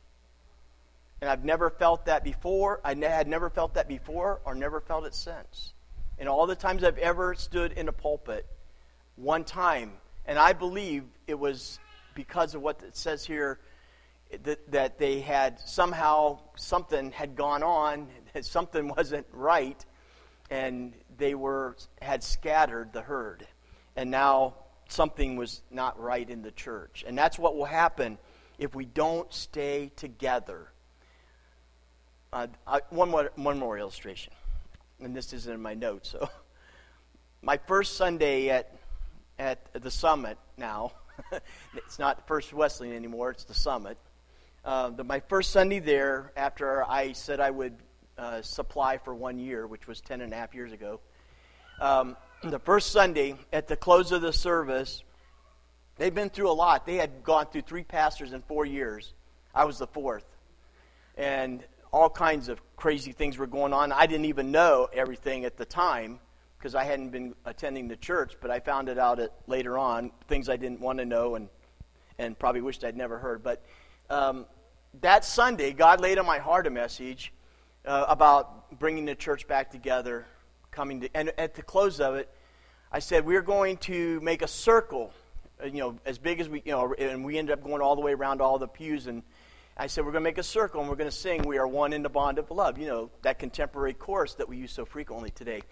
And 1.20 1.28
I've 1.28 1.44
never 1.44 1.70
felt 1.70 2.06
that 2.06 2.24
before. 2.24 2.80
I 2.84 2.94
had 2.94 3.28
never 3.28 3.50
felt 3.50 3.74
that 3.74 3.88
before 3.88 4.40
or 4.44 4.54
never 4.54 4.80
felt 4.80 5.04
it 5.04 5.14
since. 5.14 5.74
In 6.18 6.28
all 6.28 6.46
the 6.46 6.54
times 6.54 6.84
I've 6.84 6.98
ever 6.98 7.34
stood 7.34 7.72
in 7.72 7.88
a 7.88 7.92
pulpit, 7.92 8.46
one 9.16 9.44
time, 9.44 9.92
and 10.26 10.38
I 10.38 10.52
believe 10.52 11.04
it 11.26 11.38
was 11.38 11.78
because 12.14 12.54
of 12.54 12.62
what 12.62 12.82
it 12.82 12.96
says 12.96 13.24
here 13.24 13.58
that, 14.44 14.70
that 14.70 14.98
they 14.98 15.20
had 15.20 15.58
somehow 15.60 16.38
something 16.56 17.10
had 17.10 17.36
gone 17.36 17.62
on, 17.62 18.08
something 18.42 18.88
wasn't 18.88 19.26
right, 19.32 19.84
and 20.50 20.94
they 21.18 21.34
were 21.34 21.76
had 22.00 22.22
scattered 22.22 22.92
the 22.92 23.02
herd, 23.02 23.46
and 23.96 24.10
now 24.10 24.54
something 24.92 25.36
was 25.36 25.62
not 25.70 26.00
right 26.00 26.28
in 26.28 26.42
the 26.42 26.50
church, 26.50 27.04
and 27.06 27.16
that's 27.16 27.38
what 27.38 27.56
will 27.56 27.64
happen 27.64 28.18
if 28.58 28.74
we 28.74 28.84
don't 28.84 29.32
stay 29.32 29.90
together. 29.96 30.68
Uh, 32.32 32.46
I, 32.66 32.80
one 32.90 33.10
more 33.10 33.30
one 33.36 33.58
more 33.58 33.78
illustration, 33.78 34.32
and 35.00 35.16
this 35.16 35.32
isn't 35.32 35.52
in 35.52 35.62
my 35.62 35.74
notes. 35.74 36.10
So, 36.10 36.28
my 37.42 37.56
first 37.66 37.96
Sunday 37.96 38.50
at 38.50 38.74
at 39.38 39.72
the 39.72 39.90
summit 39.90 40.38
now. 40.56 40.92
it's 41.76 41.98
not 41.98 42.26
First 42.26 42.52
Wesleyan 42.52 42.94
anymore, 42.94 43.30
it's 43.30 43.44
the 43.44 43.54
summit. 43.54 43.98
Uh, 44.64 44.90
the, 44.90 45.04
my 45.04 45.20
first 45.20 45.50
Sunday 45.50 45.78
there, 45.78 46.32
after 46.36 46.84
I 46.84 47.12
said 47.12 47.40
I 47.40 47.50
would 47.50 47.76
uh, 48.18 48.42
supply 48.42 48.98
for 48.98 49.14
one 49.14 49.38
year, 49.38 49.66
which 49.66 49.86
was 49.86 50.00
ten 50.00 50.20
and 50.20 50.32
a 50.32 50.36
half 50.36 50.54
years 50.54 50.72
ago, 50.72 51.00
um, 51.80 52.16
the 52.42 52.58
first 52.58 52.92
Sunday, 52.92 53.36
at 53.52 53.68
the 53.68 53.76
close 53.76 54.12
of 54.12 54.22
the 54.22 54.32
service, 54.32 55.02
they've 55.96 56.14
been 56.14 56.30
through 56.30 56.50
a 56.50 56.52
lot. 56.52 56.86
They 56.86 56.96
had 56.96 57.22
gone 57.22 57.46
through 57.46 57.62
three 57.62 57.84
pastors 57.84 58.32
in 58.32 58.42
four 58.42 58.64
years. 58.64 59.12
I 59.54 59.64
was 59.64 59.78
the 59.78 59.86
fourth. 59.86 60.24
And 61.16 61.62
all 61.92 62.08
kinds 62.08 62.48
of 62.48 62.60
crazy 62.76 63.12
things 63.12 63.36
were 63.36 63.46
going 63.46 63.72
on. 63.72 63.92
I 63.92 64.06
didn't 64.06 64.26
even 64.26 64.50
know 64.50 64.88
everything 64.92 65.44
at 65.44 65.56
the 65.56 65.64
time 65.64 66.20
because 66.56 66.74
I 66.74 66.84
hadn't 66.84 67.10
been 67.10 67.34
attending 67.44 67.88
the 67.88 67.96
church, 67.96 68.34
but 68.40 68.50
I 68.50 68.60
found 68.60 68.88
it 68.88 68.98
out 68.98 69.18
at, 69.18 69.32
later 69.46 69.76
on, 69.76 70.12
things 70.28 70.48
I 70.48 70.56
didn't 70.56 70.80
want 70.80 70.98
to 70.98 71.04
know 71.04 71.34
and, 71.34 71.48
and 72.18 72.38
probably 72.38 72.60
wished 72.60 72.84
I'd 72.84 72.96
never 72.96 73.18
heard. 73.18 73.42
But 73.42 73.62
um, 74.08 74.46
that 75.00 75.24
Sunday, 75.24 75.72
God 75.72 76.00
laid 76.00 76.18
on 76.18 76.26
my 76.26 76.38
heart 76.38 76.66
a 76.66 76.70
message 76.70 77.32
uh, 77.84 78.06
about 78.08 78.78
bringing 78.78 79.04
the 79.04 79.14
church 79.14 79.48
back 79.48 79.70
together, 79.70 80.26
coming 80.70 81.02
to, 81.02 81.08
and 81.14 81.32
at 81.38 81.54
the 81.54 81.62
close 81.62 82.00
of 82.00 82.14
it, 82.14 82.28
I 82.92 82.98
said, 82.98 83.24
we're 83.24 83.42
going 83.42 83.76
to 83.78 84.20
make 84.20 84.42
a 84.42 84.48
circle, 84.48 85.12
uh, 85.62 85.66
you 85.66 85.78
know, 85.78 85.98
as 86.04 86.18
big 86.18 86.40
as 86.40 86.48
we, 86.48 86.62
you 86.64 86.72
know, 86.72 86.94
and 86.94 87.24
we 87.24 87.38
ended 87.38 87.52
up 87.52 87.64
going 87.64 87.82
all 87.82 87.94
the 87.94 88.02
way 88.02 88.12
around 88.12 88.40
all 88.40 88.58
the 88.58 88.68
pews 88.68 89.06
and 89.06 89.22
I 89.76 89.86
said, 89.86 90.04
we're 90.04 90.12
going 90.12 90.22
to 90.24 90.28
make 90.28 90.36
a 90.36 90.42
circle 90.42 90.80
and 90.80 90.90
we're 90.90 90.96
going 90.96 91.08
to 91.08 91.16
sing, 91.16 91.42
We 91.42 91.56
Are 91.56 91.66
One 91.66 91.94
in 91.94 92.02
the 92.02 92.10
Bond 92.10 92.38
of 92.38 92.50
Love. 92.50 92.76
You 92.76 92.86
know, 92.86 93.10
that 93.22 93.38
contemporary 93.38 93.94
chorus 93.94 94.34
that 94.34 94.46
we 94.46 94.58
use 94.58 94.72
so 94.72 94.84
frequently 94.84 95.30
today. 95.30 95.62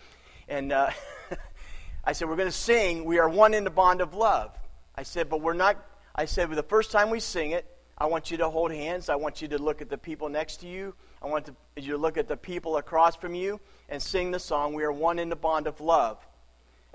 And 0.49 0.73
uh, 0.73 0.91
I 2.05 2.13
said, 2.13 2.27
We're 2.27 2.37
going 2.37 2.49
to 2.49 2.53
sing, 2.53 3.05
We 3.05 3.19
Are 3.19 3.29
One 3.29 3.53
in 3.53 3.65
the 3.65 3.71
Bond 3.71 4.01
of 4.01 4.15
Love. 4.15 4.57
I 4.95 5.03
said, 5.03 5.29
But 5.29 5.43
we're 5.43 5.53
not, 5.53 5.77
I 6.15 6.25
said, 6.25 6.51
the 6.51 6.63
first 6.63 6.91
time 6.91 7.11
we 7.11 7.21
sing 7.21 7.51
it, 7.51 7.67
I 7.99 8.07
want 8.07 8.31
you 8.31 8.39
to 8.39 8.49
hold 8.49 8.73
hands. 8.73 9.11
I 9.11 9.17
want 9.17 9.43
you 9.43 9.49
to 9.49 9.59
look 9.59 9.83
at 9.83 9.91
the 9.91 9.99
people 9.99 10.31
next 10.31 10.59
to 10.59 10.69
you. 10.69 10.95
I 11.23 11.27
want 11.27 11.47
to, 11.47 11.55
you 11.77 11.93
to 11.93 11.99
look 11.99 12.17
at 12.17 12.29
the 12.29 12.37
people 12.37 12.77
across 12.77 13.17
from 13.17 13.35
you 13.35 13.61
and 13.89 14.01
sing 14.01 14.31
the 14.31 14.39
song, 14.39 14.75
We 14.75 14.85
Are 14.85 14.93
One 14.93 15.19
in 15.19 15.29
the 15.29 15.37
Bond 15.37 15.67
of 15.67 15.81
Love. 15.81 16.19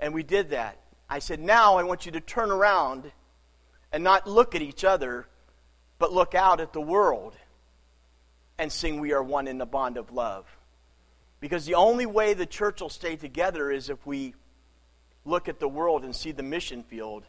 And 0.00 0.14
we 0.14 0.22
did 0.22 0.50
that. 0.50 0.78
I 1.08 1.18
said, 1.18 1.40
Now 1.40 1.76
I 1.76 1.82
want 1.82 2.06
you 2.06 2.12
to 2.12 2.20
turn 2.20 2.50
around 2.50 3.10
and 3.92 4.02
not 4.02 4.26
look 4.26 4.54
at 4.54 4.62
each 4.62 4.84
other, 4.84 5.26
but 5.98 6.12
look 6.12 6.34
out 6.34 6.60
at 6.60 6.72
the 6.72 6.80
world 6.80 7.34
and 8.58 8.72
sing, 8.72 9.00
We 9.00 9.12
Are 9.12 9.22
One 9.22 9.46
in 9.46 9.58
the 9.58 9.66
Bond 9.66 9.96
of 9.96 10.10
Love. 10.10 10.46
Because 11.40 11.66
the 11.66 11.74
only 11.74 12.06
way 12.06 12.32
the 12.32 12.46
church 12.46 12.80
will 12.80 12.88
stay 12.88 13.16
together 13.16 13.70
is 13.70 13.90
if 13.90 14.06
we 14.06 14.34
look 15.26 15.48
at 15.48 15.60
the 15.60 15.68
world 15.68 16.04
and 16.04 16.16
see 16.16 16.32
the 16.32 16.42
mission 16.42 16.82
field 16.82 17.24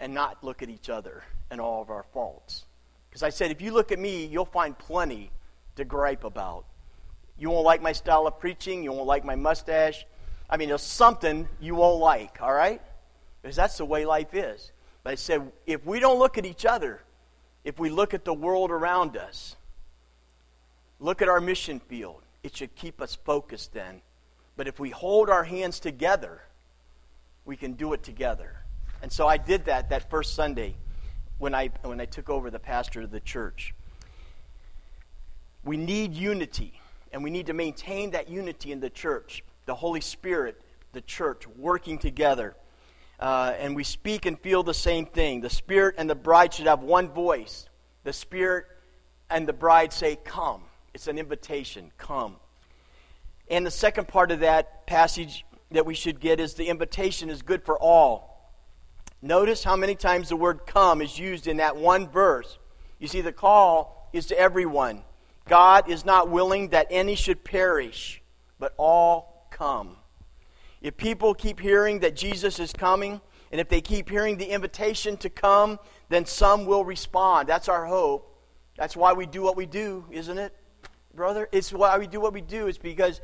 and 0.00 0.12
not 0.12 0.42
look 0.42 0.62
at 0.62 0.68
each 0.68 0.90
other 0.90 1.22
and 1.50 1.60
all 1.60 1.80
of 1.80 1.90
our 1.90 2.02
faults. 2.12 2.64
Because 3.08 3.22
I 3.22 3.30
said, 3.30 3.50
if 3.52 3.60
you 3.60 3.72
look 3.72 3.92
at 3.92 3.98
me, 3.98 4.26
you'll 4.26 4.44
find 4.44 4.76
plenty 4.76 5.30
to 5.76 5.84
gripe 5.84 6.24
about. 6.24 6.64
You 7.38 7.50
won't 7.50 7.64
like 7.64 7.82
my 7.82 7.92
style 7.92 8.26
of 8.26 8.38
preaching. 8.38 8.84
You 8.84 8.92
won't 8.92 9.06
like 9.06 9.24
my 9.24 9.36
mustache. 9.36 10.06
I 10.48 10.56
mean, 10.56 10.68
there's 10.68 10.82
something 10.82 11.48
you 11.60 11.74
won't 11.74 12.00
like, 12.00 12.42
all 12.42 12.52
right? 12.52 12.82
Because 13.40 13.56
that's 13.56 13.78
the 13.78 13.84
way 13.84 14.04
life 14.04 14.34
is. 14.34 14.70
But 15.02 15.12
I 15.12 15.14
said, 15.16 15.50
if 15.66 15.84
we 15.84 15.98
don't 15.98 16.18
look 16.18 16.38
at 16.38 16.46
each 16.46 16.64
other, 16.64 17.02
if 17.64 17.78
we 17.78 17.90
look 17.90 18.14
at 18.14 18.24
the 18.24 18.34
world 18.34 18.70
around 18.70 19.16
us, 19.16 19.56
look 21.00 21.22
at 21.22 21.28
our 21.28 21.40
mission 21.40 21.80
field, 21.80 22.22
it 22.42 22.56
should 22.56 22.74
keep 22.74 23.00
us 23.00 23.16
focused 23.24 23.72
then. 23.72 24.02
But 24.56 24.68
if 24.68 24.78
we 24.78 24.90
hold 24.90 25.30
our 25.30 25.44
hands 25.44 25.80
together, 25.80 26.42
we 27.44 27.56
can 27.56 27.72
do 27.72 27.92
it 27.92 28.02
together. 28.02 28.56
And 29.02 29.10
so 29.10 29.26
I 29.26 29.36
did 29.36 29.64
that 29.64 29.90
that 29.90 30.10
first 30.10 30.34
Sunday 30.34 30.76
when 31.38 31.54
I, 31.54 31.70
when 31.82 32.00
I 32.00 32.04
took 32.04 32.30
over 32.30 32.50
the 32.50 32.60
pastor 32.60 33.00
of 33.02 33.10
the 33.10 33.20
church. 33.20 33.74
We 35.64 35.76
need 35.76 36.14
unity, 36.14 36.80
and 37.12 37.22
we 37.22 37.30
need 37.30 37.46
to 37.46 37.52
maintain 37.52 38.10
that 38.12 38.28
unity 38.28 38.72
in 38.72 38.80
the 38.80 38.90
church. 38.90 39.44
The 39.66 39.74
Holy 39.74 40.00
Spirit, 40.00 40.60
the 40.92 41.00
church, 41.00 41.46
working 41.46 41.98
together. 41.98 42.56
Uh, 43.20 43.54
and 43.56 43.76
we 43.76 43.84
speak 43.84 44.26
and 44.26 44.38
feel 44.40 44.64
the 44.64 44.74
same 44.74 45.06
thing. 45.06 45.40
The 45.40 45.50
Spirit 45.50 45.94
and 45.98 46.10
the 46.10 46.14
bride 46.16 46.54
should 46.54 46.66
have 46.66 46.82
one 46.82 47.08
voice. 47.08 47.68
The 48.02 48.12
Spirit 48.12 48.66
and 49.30 49.46
the 49.46 49.52
bride 49.52 49.92
say, 49.92 50.16
Come. 50.16 50.62
It's 50.94 51.06
an 51.06 51.18
invitation. 51.18 51.92
Come. 51.96 52.36
And 53.48 53.64
the 53.64 53.70
second 53.70 54.08
part 54.08 54.30
of 54.30 54.40
that 54.40 54.86
passage 54.86 55.44
that 55.70 55.86
we 55.86 55.94
should 55.94 56.20
get 56.20 56.40
is 56.40 56.54
the 56.54 56.68
invitation 56.68 57.30
is 57.30 57.42
good 57.42 57.64
for 57.64 57.78
all. 57.78 58.52
Notice 59.22 59.62
how 59.62 59.76
many 59.76 59.94
times 59.94 60.28
the 60.28 60.36
word 60.36 60.66
come 60.66 61.00
is 61.00 61.18
used 61.18 61.46
in 61.46 61.58
that 61.58 61.76
one 61.76 62.08
verse. 62.08 62.58
You 62.98 63.06
see, 63.06 63.20
the 63.20 63.32
call 63.32 64.10
is 64.12 64.26
to 64.26 64.38
everyone. 64.38 65.02
God 65.48 65.90
is 65.90 66.04
not 66.04 66.30
willing 66.30 66.68
that 66.68 66.86
any 66.90 67.14
should 67.14 67.44
perish, 67.44 68.22
but 68.58 68.74
all 68.76 69.46
come. 69.50 69.96
If 70.80 70.96
people 70.96 71.34
keep 71.34 71.60
hearing 71.60 72.00
that 72.00 72.16
Jesus 72.16 72.58
is 72.58 72.72
coming, 72.72 73.20
and 73.50 73.60
if 73.60 73.68
they 73.68 73.80
keep 73.80 74.08
hearing 74.08 74.36
the 74.36 74.46
invitation 74.46 75.16
to 75.18 75.30
come, 75.30 75.78
then 76.08 76.24
some 76.24 76.64
will 76.64 76.84
respond. 76.84 77.48
That's 77.48 77.68
our 77.68 77.86
hope. 77.86 78.28
That's 78.76 78.96
why 78.96 79.12
we 79.12 79.26
do 79.26 79.42
what 79.42 79.56
we 79.56 79.66
do, 79.66 80.04
isn't 80.10 80.38
it? 80.38 80.54
brother. 81.14 81.48
It's 81.52 81.72
why 81.72 81.98
we 81.98 82.06
do 82.06 82.20
what 82.20 82.32
we 82.32 82.40
do. 82.40 82.66
It's 82.66 82.78
because 82.78 83.20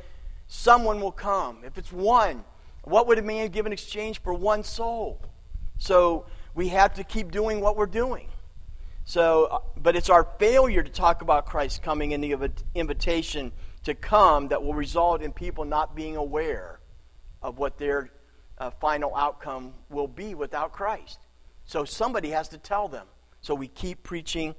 someone 0.47 1.01
will 1.01 1.11
come. 1.11 1.59
If 1.63 1.77
it's 1.77 1.91
one, 1.91 2.43
what 2.83 3.07
would 3.07 3.17
a 3.17 3.21
man 3.21 3.49
give 3.49 3.65
in 3.65 3.73
exchange 3.73 4.21
for 4.21 4.33
one 4.33 4.63
soul? 4.63 5.21
So 5.77 6.25
we 6.55 6.69
have 6.69 6.93
to 6.95 7.03
keep 7.03 7.31
doing 7.31 7.61
what 7.61 7.77
we're 7.77 7.85
doing. 7.85 8.29
So, 9.09 9.45
uh, 9.45 9.59
but 9.75 9.95
it's 9.95 10.11
our 10.11 10.23
failure 10.37 10.83
to 10.83 10.89
talk 10.91 11.23
about 11.23 11.47
Christ 11.47 11.81
coming 11.81 12.11
in 12.11 12.21
the 12.21 12.51
invitation 12.75 13.51
to 13.85 13.95
come 13.95 14.49
that 14.49 14.63
will 14.63 14.75
result 14.75 15.23
in 15.23 15.33
people 15.33 15.65
not 15.65 15.95
being 15.95 16.15
aware 16.15 16.79
of 17.41 17.57
what 17.57 17.79
their 17.79 18.11
uh, 18.59 18.69
final 18.69 19.15
outcome 19.15 19.73
will 19.89 20.07
be 20.07 20.35
without 20.35 20.73
Christ. 20.73 21.17
So 21.65 21.85
somebody 21.85 22.29
has 22.29 22.49
to 22.49 22.59
tell 22.59 22.87
them. 22.87 23.07
So 23.41 23.55
we 23.55 23.67
keep 23.67 24.03
preaching 24.03 24.53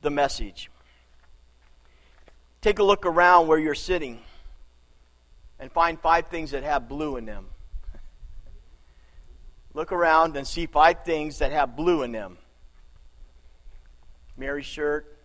the 0.00 0.10
message. 0.10 0.72
Take 2.62 2.80
a 2.80 2.82
look 2.82 3.06
around 3.06 3.46
where 3.46 3.60
you're 3.60 3.76
sitting 3.76 4.18
and 5.60 5.70
find 5.70 6.00
five 6.00 6.26
things 6.26 6.50
that 6.50 6.64
have 6.64 6.88
blue 6.88 7.16
in 7.16 7.26
them. 7.26 7.46
Look 9.72 9.92
around 9.92 10.36
and 10.36 10.44
see 10.44 10.66
five 10.66 11.04
things 11.04 11.38
that 11.38 11.52
have 11.52 11.76
blue 11.76 12.02
in 12.02 12.10
them. 12.10 12.38
Mary's 14.36 14.66
shirt. 14.66 15.18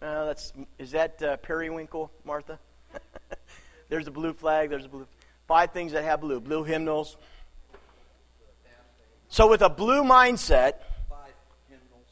Uh, 0.00 0.26
that's 0.26 0.52
is 0.78 0.92
that 0.92 1.22
uh, 1.22 1.36
periwinkle, 1.38 2.10
Martha? 2.24 2.58
there's 3.88 4.06
a 4.06 4.10
blue 4.10 4.32
flag. 4.32 4.70
There's 4.70 4.84
a 4.84 4.88
blue. 4.88 5.06
Five 5.46 5.72
things 5.72 5.92
that 5.92 6.04
have 6.04 6.20
blue. 6.20 6.40
Blue 6.40 6.64
hymnals. 6.64 7.16
So 9.28 9.48
with 9.48 9.62
a 9.62 9.68
blue 9.68 10.02
mindset, 10.02 10.74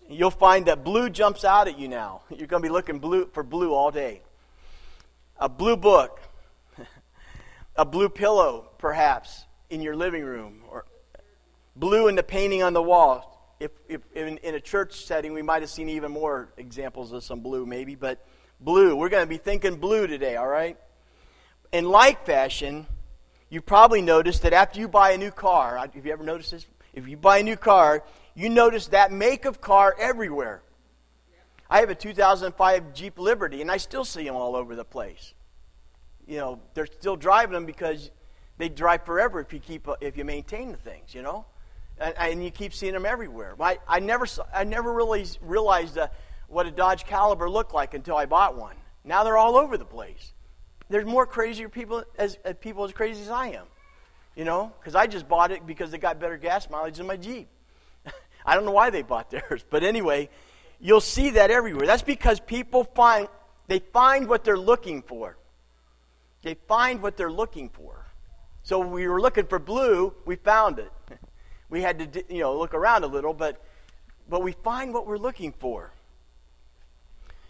you'll 0.09 0.31
find 0.31 0.67
that 0.67 0.85
blue 0.85 1.09
jumps 1.09 1.45
out 1.45 1.69
at 1.69 1.79
you 1.79 1.89
now. 1.89 2.23
You're 2.31 2.47
going 2.47 2.63
to 2.63 2.69
be 2.69 2.73
looking 2.73 2.99
blue 2.99 3.27
for 3.33 3.43
blue 3.43 3.73
all 3.73 3.91
day 3.91 4.23
a 5.39 5.49
blue 5.49 5.77
book, 5.77 6.21
a 7.77 7.85
blue 7.85 8.09
pillow, 8.09 8.71
perhaps, 8.79 9.45
in 9.69 9.83
your 9.83 9.95
living 9.95 10.25
room, 10.25 10.63
or 10.71 10.87
blue 11.75 12.09
in 12.09 12.15
the 12.15 12.23
painting 12.23 12.63
on 12.63 12.73
the 12.73 12.83
wall. 12.83 13.36
If, 13.59 13.71
if 13.89 14.01
in, 14.15 14.39
in 14.39 14.55
a 14.55 14.61
church 14.61 15.05
setting, 15.05 15.33
we 15.33 15.43
might 15.43 15.63
have 15.63 15.71
seen 15.71 15.89
even 15.89 16.13
more 16.13 16.53
examples 16.57 17.13
of 17.13 17.25
some 17.25 17.41
blue, 17.41 17.65
maybe, 17.65 17.95
but 17.95 18.25
blue. 18.61 18.95
We're 18.95 19.09
going 19.09 19.25
to 19.25 19.29
be 19.29 19.39
thinking 19.39 19.77
blue 19.77 20.07
today, 20.07 20.37
all 20.37 20.49
right? 20.49 20.77
In 21.73 21.87
like 21.89 22.27
fashion, 22.27 22.87
you 23.49 23.61
probably 23.61 24.03
noticed 24.03 24.43
that 24.43 24.53
after 24.53 24.81
you 24.81 24.89
buy 24.89 25.13
a 25.13 25.19
new 25.19 25.31
car, 25.31 25.79
have 25.79 25.95
you 25.95 26.13
ever 26.13 26.25
noticed 26.25 26.51
this? 26.51 26.67
If 26.93 27.09
you 27.09 27.17
buy 27.17 27.39
a 27.39 27.43
new 27.43 27.57
car, 27.57 28.05
you 28.35 28.49
notice 28.49 28.89
that 28.89 29.13
make 29.13 29.45
of 29.45 29.61
car 29.61 29.95
everywhere. 29.99 30.63
I 31.69 31.81
have 31.81 31.91
a 31.91 31.95
2005 31.95 32.95
Jeep 32.95 33.19
Liberty, 33.19 33.61
and 33.61 33.71
I 33.71 33.77
still 33.77 34.05
see 34.05 34.25
them 34.25 34.37
all 34.37 34.55
over 34.55 34.77
the 34.77 34.85
place. 34.85 35.35
You 36.27 36.39
know, 36.39 36.61
they're 36.75 36.87
still 36.87 37.17
driving 37.17 37.55
them 37.55 37.67
because 37.67 38.11
they 38.59 38.69
drive 38.69 39.05
forever 39.05 39.41
if 39.41 39.53
you 39.53 39.59
keep 39.59 39.89
if 40.01 40.17
you 40.17 40.25
maintain 40.25 40.71
the 40.71 40.79
things. 40.79 41.15
You 41.15 41.23
know, 41.23 41.45
and, 41.99 42.15
and 42.19 42.45
you 42.45 42.51
keep 42.51 42.75
seeing 42.75 42.93
them 42.93 43.07
everywhere. 43.07 43.55
I, 43.61 43.79
I 43.89 44.01
never, 44.01 44.27
I 44.55 44.65
never 44.65 44.93
really 44.93 45.27
realized 45.41 45.99
uh, 45.99 46.09
what 46.49 46.67
a 46.67 46.71
Dodge 46.71 47.05
Caliber 47.05 47.49
looked 47.49 47.75
like 47.75 47.95
until 47.95 48.17
I 48.17 48.27
bought 48.27 48.57
one. 48.57 48.77
Now 49.05 49.25
they're 49.25 49.37
all 49.37 49.57
over 49.57 49.77
the 49.77 49.85
place. 49.85 50.33
There's 50.89 51.05
more 51.05 51.27
crazier 51.27 51.69
people 51.69 52.05
as, 52.19 52.39
as 52.45 52.57
people 52.61 52.85
as 52.85 52.93
crazy 52.93 53.23
as 53.23 53.31
I 53.31 53.49
am, 53.49 53.67
you 54.37 54.45
know, 54.45 54.73
because 54.79 54.95
I 54.95 55.07
just 55.07 55.29
bought 55.29 55.51
it 55.51 55.67
because 55.67 55.91
they 55.91 55.99
got 55.99 56.21
better 56.21 56.37
gas 56.37 56.71
mileage 56.71 56.99
than 56.99 57.07
my 57.07 57.17
Jeep. 57.17 57.49
I 58.47 58.55
don't 58.55 58.65
know 58.65 58.73
why 58.73 58.91
they 58.91 59.03
bought 59.03 59.31
theirs, 59.33 59.65
but 59.69 59.83
anyway, 59.83 60.29
you'll 60.81 61.01
see 61.01 61.31
that 61.31 61.51
everywhere. 61.51 61.87
That's 61.87 62.03
because 62.03 62.41
people 62.41 62.85
find 62.85 63.29
they 63.69 63.81
find 63.81 64.29
what 64.29 64.45
they're 64.45 64.59
looking 64.59 65.03
for. 65.03 65.37
They 66.43 66.55
find 66.69 67.03
what 67.03 67.17
they're 67.17 67.33
looking 67.33 67.69
for. 67.71 68.07
So 68.63 68.79
we 68.79 69.09
were 69.09 69.21
looking 69.21 69.47
for 69.47 69.59
blue, 69.59 70.15
we 70.25 70.37
found 70.37 70.79
it. 70.79 70.93
We 71.77 71.83
had 71.83 72.15
to 72.15 72.25
you 72.31 72.41
know 72.41 72.57
look 72.57 72.73
around 72.73 73.05
a 73.05 73.07
little, 73.07 73.35
but 73.35 73.63
but 74.31 74.43
we 74.43 74.53
find 74.53 74.95
what 74.95 75.07
we're 75.07 75.19
looking 75.19 75.53
for. 75.53 75.93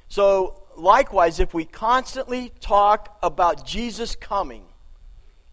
So 0.08 0.64
likewise, 0.76 1.38
if 1.38 1.54
we 1.54 1.64
constantly 1.64 2.50
talk 2.58 3.18
about 3.22 3.64
Jesus 3.64 4.16
coming 4.16 4.64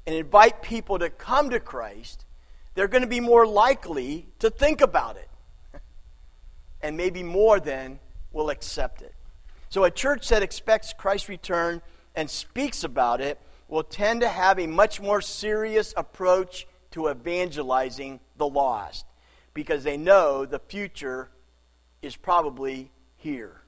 and 0.07 0.15
invite 0.15 0.63
people 0.63 0.97
to 0.97 1.12
come 1.12 1.51
to 1.51 1.59
Christ, 1.59 2.25
they're 2.73 2.88
going 2.88 3.03
to 3.03 3.07
be 3.07 3.19
more 3.19 3.45
likely 3.45 4.25
to 4.39 4.49
think 4.49 4.81
about 4.81 5.17
it. 5.17 5.29
And 6.81 6.97
maybe 6.97 7.21
more 7.21 7.59
than 7.59 7.99
will 8.31 8.49
accept 8.49 9.03
it. 9.03 9.13
So 9.69 9.83
a 9.83 9.91
church 9.91 10.29
that 10.29 10.41
expects 10.41 10.93
Christ's 10.93 11.29
return 11.29 11.79
and 12.15 12.27
speaks 12.27 12.83
about 12.83 13.21
it 13.21 13.39
will 13.67 13.83
tend 13.83 14.21
to 14.21 14.29
have 14.29 14.57
a 14.57 14.65
much 14.65 14.99
more 14.99 15.21
serious 15.21 15.93
approach 15.95 16.65
to 16.93 17.10
evangelizing 17.10 18.19
the 18.38 18.47
lost 18.47 19.06
because 19.53 19.84
they 19.84 19.97
know 19.97 20.45
the 20.45 20.60
future 20.60 21.29
is 22.01 22.15
probably 22.15 22.91
here. 23.17 23.62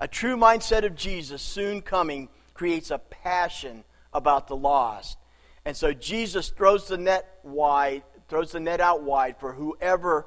A 0.00 0.08
true 0.08 0.36
mindset 0.36 0.84
of 0.84 0.94
Jesus 0.94 1.42
soon 1.42 1.82
coming 1.82 2.28
creates 2.54 2.90
a 2.90 2.98
passion 2.98 3.84
about 4.12 4.48
the 4.48 4.56
lost. 4.56 5.18
And 5.64 5.76
so 5.76 5.92
Jesus 5.92 6.48
throws 6.48 6.88
the 6.88 6.98
net 6.98 7.38
wide, 7.42 8.02
throws 8.28 8.52
the 8.52 8.60
net 8.60 8.80
out 8.80 9.02
wide 9.02 9.36
for 9.38 9.52
whoever 9.52 10.26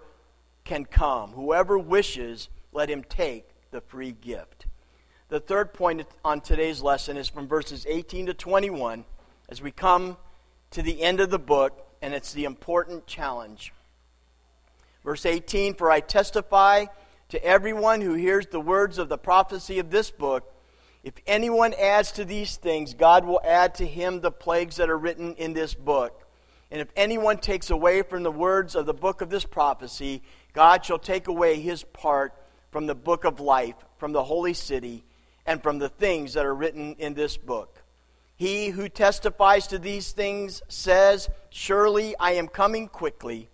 can 0.64 0.86
come. 0.86 1.32
Whoever 1.32 1.78
wishes, 1.78 2.50
let 2.72 2.90
him 2.90 3.04
take 3.04 3.50
the 3.72 3.82
free 3.82 4.12
gift. 4.12 4.68
The 5.30 5.40
third 5.40 5.74
point 5.74 6.06
on 6.24 6.42
today's 6.42 6.82
lesson 6.82 7.18
is 7.18 7.28
from 7.28 7.48
verses 7.48 7.86
18 7.90 8.28
to 8.28 8.34
21 8.34 9.06
as 9.50 9.62
we 9.62 9.72
come 9.72 10.18
to 10.72 10.82
the 10.82 11.02
end 11.02 11.20
of 11.20 11.30
the 11.30 11.40
book, 11.40 11.83
and 12.04 12.13
it's 12.13 12.34
the 12.34 12.44
important 12.44 13.08
challenge. 13.08 13.74
Verse 15.06 15.26
18 15.26 15.74
For 15.74 15.89
I 15.89 16.02
testify 16.02 16.86
to 17.30 17.44
everyone 17.44 18.02
who 18.02 18.13
hears 18.13 18.46
the 18.46 18.60
words 18.60 18.98
of 18.98 19.08
the 19.08 19.18
prophecy 19.18 19.80
of 19.80 19.89
this 19.89 20.12
book. 20.12 20.54
If 21.02 21.13
anyone 21.26 21.74
adds 21.74 22.12
to 22.13 22.26
these 22.26 22.58
things, 22.58 22.94
God 22.94 23.26
will 23.26 23.39
add 23.44 23.76
to 23.76 23.88
him 23.88 24.20
the 24.20 24.32
plagues 24.32 24.76
that 24.76 24.89
are 24.89 24.98
written 24.98 25.36
in 25.36 25.54
this 25.54 25.74
book. 25.74 26.28
And 26.72 26.82
if 26.82 26.89
anyone 26.96 27.38
takes 27.38 27.70
away 27.70 28.02
from 28.02 28.24
the 28.24 28.32
words 28.32 28.76
of 28.76 28.86
the 28.86 28.94
book 28.94 29.22
of 29.22 29.30
this 29.30 29.46
prophecy, 29.46 30.24
God 30.52 30.84
shall 30.84 31.00
take 31.00 31.30
away 31.30 31.62
his 31.62 31.84
part 31.84 32.34
from 32.72 32.86
the 32.86 32.96
book 32.96 33.24
of 33.24 33.39
life, 33.39 33.76
from 33.98 34.12
the 34.12 34.24
holy 34.24 34.54
city 34.54 35.06
and 35.46 35.63
from 35.63 35.80
the 35.80 35.89
things 35.89 36.34
that 36.34 36.46
are 36.46 36.56
written 36.56 36.96
in 37.00 37.13
this 37.13 37.38
book. 37.38 37.73
He 38.36 38.69
who 38.69 38.89
testifies 38.89 39.67
to 39.67 39.80
these 39.80 40.12
things 40.12 40.62
says, 40.67 41.30
Surely 41.50 42.15
I 42.19 42.34
am 42.34 42.48
coming 42.48 42.88
quickly. 42.88 43.50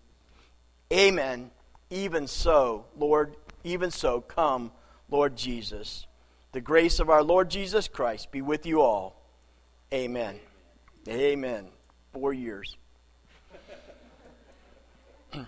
Amen. 0.92 1.52
Even 1.90 2.28
so, 2.28 2.86
Lord, 2.98 3.36
even 3.64 3.92
so, 3.92 4.22
come, 4.22 4.72
Lord 5.10 5.36
Jesus. 5.36 6.08
The 6.52 6.62
grace 6.62 7.00
of 7.00 7.10
our 7.10 7.24
Lord 7.24 7.50
Jesus 7.50 7.88
Christ 7.88 8.32
be 8.32 8.42
with 8.42 8.66
you 8.66 8.82
all. 8.82 9.22
Amen. 9.94 10.40
Amen. 11.08 11.68
Four 12.14 12.34
years. 12.34 12.78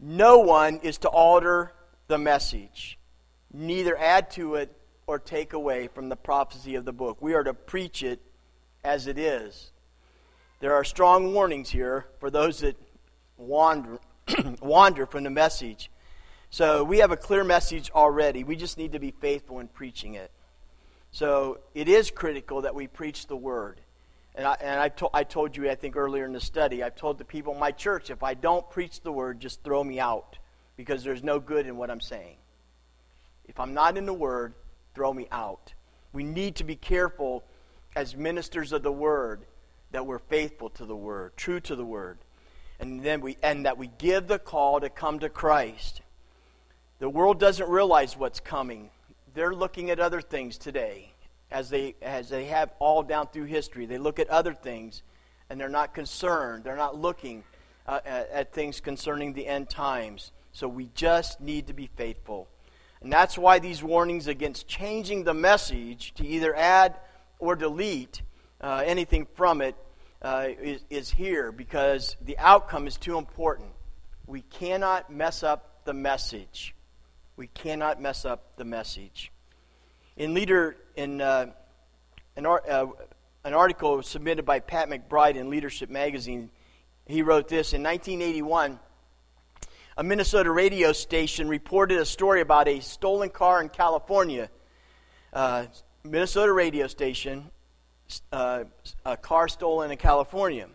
no 0.00 0.38
one 0.38 0.80
is 0.82 0.98
to 0.98 1.08
alter 1.08 1.72
the 2.08 2.18
message, 2.18 2.98
neither 3.52 3.96
add 3.96 4.30
to 4.32 4.56
it 4.56 4.76
or 5.06 5.18
take 5.18 5.52
away 5.52 5.88
from 5.88 6.08
the 6.08 6.16
prophecy 6.16 6.74
of 6.74 6.84
the 6.84 6.92
book. 6.92 7.18
We 7.20 7.34
are 7.34 7.44
to 7.44 7.54
preach 7.54 8.02
it 8.02 8.20
as 8.84 9.06
it 9.06 9.18
is. 9.18 9.72
There 10.60 10.74
are 10.74 10.84
strong 10.84 11.32
warnings 11.32 11.70
here 11.70 12.06
for 12.18 12.30
those 12.30 12.60
that 12.60 12.76
wander, 13.36 13.98
wander 14.62 15.06
from 15.06 15.24
the 15.24 15.30
message. 15.30 15.90
So 16.50 16.84
we 16.84 16.98
have 16.98 17.10
a 17.10 17.16
clear 17.16 17.44
message 17.44 17.90
already. 17.92 18.44
We 18.44 18.56
just 18.56 18.76
need 18.76 18.92
to 18.92 18.98
be 18.98 19.10
faithful 19.10 19.60
in 19.60 19.68
preaching 19.68 20.14
it. 20.14 20.30
So 21.12 21.60
it 21.74 21.88
is 21.88 22.10
critical 22.10 22.62
that 22.62 22.74
we 22.74 22.86
preach 22.86 23.26
the 23.26 23.36
word. 23.36 23.80
And 24.34 24.46
I, 24.46 24.56
and 24.60 24.80
I, 24.80 24.88
to, 24.90 25.08
I 25.12 25.24
told 25.24 25.56
you, 25.56 25.68
I 25.68 25.74
think 25.74 25.96
earlier 25.96 26.24
in 26.24 26.32
the 26.32 26.40
study, 26.40 26.82
I've 26.82 26.94
told 26.94 27.18
the 27.18 27.24
people 27.24 27.52
in 27.54 27.58
my 27.58 27.72
church, 27.72 28.10
if 28.10 28.22
I 28.22 28.34
don't 28.34 28.68
preach 28.70 29.00
the 29.00 29.12
word, 29.12 29.40
just 29.40 29.64
throw 29.64 29.82
me 29.82 29.98
out 29.98 30.38
because 30.76 31.02
there's 31.02 31.22
no 31.22 31.40
good 31.40 31.66
in 31.66 31.76
what 31.76 31.90
I'm 31.90 32.00
saying. 32.00 32.36
If 33.46 33.58
I'm 33.58 33.74
not 33.74 33.96
in 33.96 34.06
the 34.06 34.14
word, 34.14 34.54
throw 34.94 35.12
me 35.12 35.26
out. 35.32 35.74
We 36.12 36.22
need 36.22 36.56
to 36.56 36.64
be 36.64 36.76
careful 36.76 37.44
as 37.94 38.16
ministers 38.16 38.72
of 38.72 38.82
the 38.82 38.92
word 38.92 39.44
that 39.92 40.06
we're 40.06 40.18
faithful 40.18 40.70
to 40.70 40.84
the 40.84 40.96
word, 40.96 41.36
true 41.36 41.60
to 41.60 41.74
the 41.74 41.84
word. 41.84 42.18
And 42.78 43.02
then 43.02 43.20
we 43.20 43.36
and 43.42 43.66
that 43.66 43.76
we 43.76 43.90
give 43.98 44.26
the 44.26 44.38
call 44.38 44.80
to 44.80 44.88
come 44.88 45.18
to 45.18 45.28
Christ. 45.28 46.00
The 46.98 47.10
world 47.10 47.38
doesn't 47.38 47.68
realize 47.68 48.16
what's 48.16 48.40
coming. 48.40 48.90
They're 49.34 49.54
looking 49.54 49.90
at 49.90 50.00
other 50.00 50.20
things 50.20 50.56
today 50.56 51.12
as 51.50 51.68
they 51.68 51.94
as 52.00 52.28
they 52.28 52.46
have 52.46 52.70
all 52.78 53.02
down 53.02 53.26
through 53.28 53.44
history. 53.44 53.86
They 53.86 53.98
look 53.98 54.18
at 54.18 54.28
other 54.28 54.54
things 54.54 55.02
and 55.50 55.60
they're 55.60 55.68
not 55.68 55.92
concerned. 55.92 56.64
They're 56.64 56.76
not 56.76 56.96
looking 56.96 57.44
uh, 57.86 58.00
at, 58.04 58.30
at 58.30 58.52
things 58.52 58.80
concerning 58.80 59.34
the 59.34 59.46
end 59.46 59.68
times. 59.68 60.32
So 60.52 60.66
we 60.66 60.88
just 60.94 61.40
need 61.40 61.66
to 61.66 61.72
be 61.72 61.90
faithful. 61.96 62.48
And 63.02 63.12
that's 63.12 63.36
why 63.36 63.58
these 63.58 63.82
warnings 63.82 64.26
against 64.26 64.68
changing 64.68 65.24
the 65.24 65.34
message 65.34 66.14
to 66.14 66.26
either 66.26 66.54
add 66.54 66.96
or 67.40 67.56
delete 67.56 68.22
uh, 68.60 68.82
anything 68.84 69.26
from 69.34 69.60
it 69.60 69.74
uh, 70.22 70.48
is, 70.62 70.84
is 70.90 71.10
here 71.10 71.50
because 71.50 72.16
the 72.22 72.38
outcome 72.38 72.86
is 72.86 72.96
too 72.96 73.18
important. 73.18 73.70
We 74.26 74.42
cannot 74.42 75.10
mess 75.10 75.42
up 75.42 75.84
the 75.84 75.94
message. 75.94 76.74
We 77.36 77.48
cannot 77.48 78.00
mess 78.00 78.24
up 78.24 78.56
the 78.56 78.64
message. 78.64 79.32
In 80.16 80.34
leader 80.34 80.76
in 80.96 81.20
uh, 81.20 81.46
an, 82.36 82.46
uh, 82.46 82.86
an 83.44 83.54
article 83.54 84.02
submitted 84.02 84.44
by 84.44 84.60
Pat 84.60 84.88
McBride 84.88 85.36
in 85.36 85.50
Leadership 85.50 85.88
Magazine, 85.90 86.50
he 87.06 87.22
wrote 87.22 87.48
this 87.48 87.72
in 87.72 87.82
1981 87.82 88.78
a 90.00 90.02
Minnesota 90.02 90.50
radio 90.50 90.92
station 90.92 91.46
reported 91.46 91.98
a 91.98 92.06
story 92.06 92.40
about 92.40 92.68
a 92.68 92.80
stolen 92.80 93.28
car 93.28 93.60
in 93.60 93.68
California. 93.68 94.48
Uh, 95.30 95.66
Minnesota 96.02 96.52
radio 96.52 96.86
station, 96.86 97.50
uh, 98.32 98.64
a 99.04 99.16
car 99.18 99.48
stolen 99.48 99.90
in 99.90 99.98
California. 99.98 100.66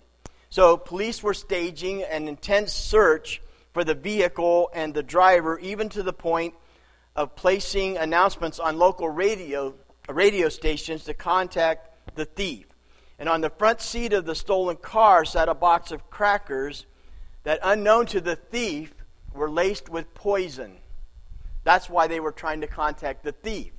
So 0.50 0.78
police 0.78 1.24
were 1.24 1.34
staging 1.34 2.04
an 2.04 2.28
intense 2.28 2.74
search 2.74 3.42
for 3.74 3.84
the 3.84 3.96
vehicle 3.96 4.70
and 4.74 4.94
the 4.94 5.02
driver, 5.02 5.58
even 5.60 5.90
to 5.90 6.04
the 6.04 6.14
point 6.14 6.54
of 7.16 7.36
placing 7.36 7.98
announcements 7.98 8.60
on 8.60 8.78
local 8.78 9.10
radio, 9.10 9.74
radio 10.08 10.48
stations 10.48 11.06
to 11.06 11.14
contact 11.16 12.16
the 12.16 12.26
thief. 12.26 12.68
And 13.18 13.28
on 13.28 13.42
the 13.42 13.50
front 13.50 13.82
seat 13.82 14.14
of 14.14 14.26
the 14.26 14.36
stolen 14.36 14.76
car 14.76 15.26
sat 15.26 15.50
a 15.50 15.56
box 15.56 15.92
of 15.92 16.10
crackers 16.12 16.86
that, 17.44 17.60
unknown 17.64 18.06
to 18.08 18.22
the 18.22 18.36
thief, 18.36 18.94
were 19.34 19.50
laced 19.50 19.90
with 19.90 20.14
poison. 20.14 20.78
That's 21.64 21.90
why 21.90 22.08
they 22.08 22.20
were 22.20 22.32
trying 22.32 22.62
to 22.62 22.68
contact 22.68 23.24
the 23.24 23.32
thief. 23.32 23.72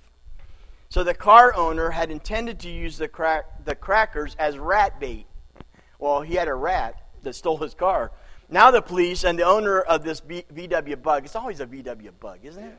So 0.89 1.03
the 1.03 1.15
car 1.15 1.55
owner 1.55 1.91
had 1.91 2.11
intended 2.11 2.61
to 2.61 2.71
use 2.71 2.97
the, 2.99 3.09
crack, 3.09 3.65
the 3.65 3.75
crackers 3.75 4.37
as 4.39 4.59
rat 4.59 5.01
bait. 5.01 5.27
Well, 5.99 6.23
he 6.23 6.35
had 6.35 6.49
a 6.49 6.55
rat 6.55 7.03
that 7.23 7.35
stole 7.35 7.59
his 7.59 7.75
car. 7.75 8.13
Now 8.49 8.71
the 8.71 8.83
police 8.83 9.25
and 9.25 9.39
the 9.39 9.45
owner 9.45 9.81
of 9.81 10.05
this 10.05 10.21
VW 10.21 11.03
bug, 11.03 11.25
it's 11.25 11.35
always 11.35 11.61
a 11.61 11.67
VW 11.67 12.13
bug, 12.21 12.41
isn't 12.45 12.63
it? 12.63 12.79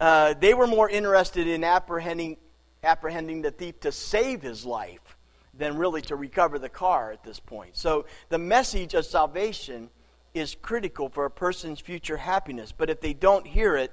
Uh, 0.00 0.34
they 0.34 0.52
were 0.52 0.66
more 0.66 0.90
interested 0.90 1.46
in 1.46 1.62
apprehending, 1.62 2.36
apprehending 2.82 3.42
the 3.42 3.52
thief 3.52 3.78
to 3.80 3.92
save 3.92 4.42
his 4.42 4.66
life 4.66 5.16
than 5.54 5.76
really 5.76 6.02
to 6.02 6.16
recover 6.16 6.58
the 6.58 6.68
car 6.68 7.12
at 7.12 7.22
this 7.22 7.38
point. 7.38 7.76
So 7.76 8.06
the 8.28 8.38
message 8.38 8.94
of 8.94 9.06
salvation 9.06 9.90
is 10.34 10.56
critical 10.60 11.08
for 11.08 11.24
a 11.24 11.30
person's 11.30 11.78
future 11.78 12.16
happiness. 12.16 12.72
But 12.72 12.90
if 12.90 13.00
they 13.00 13.12
don't 13.12 13.46
hear 13.46 13.76
it, 13.76 13.92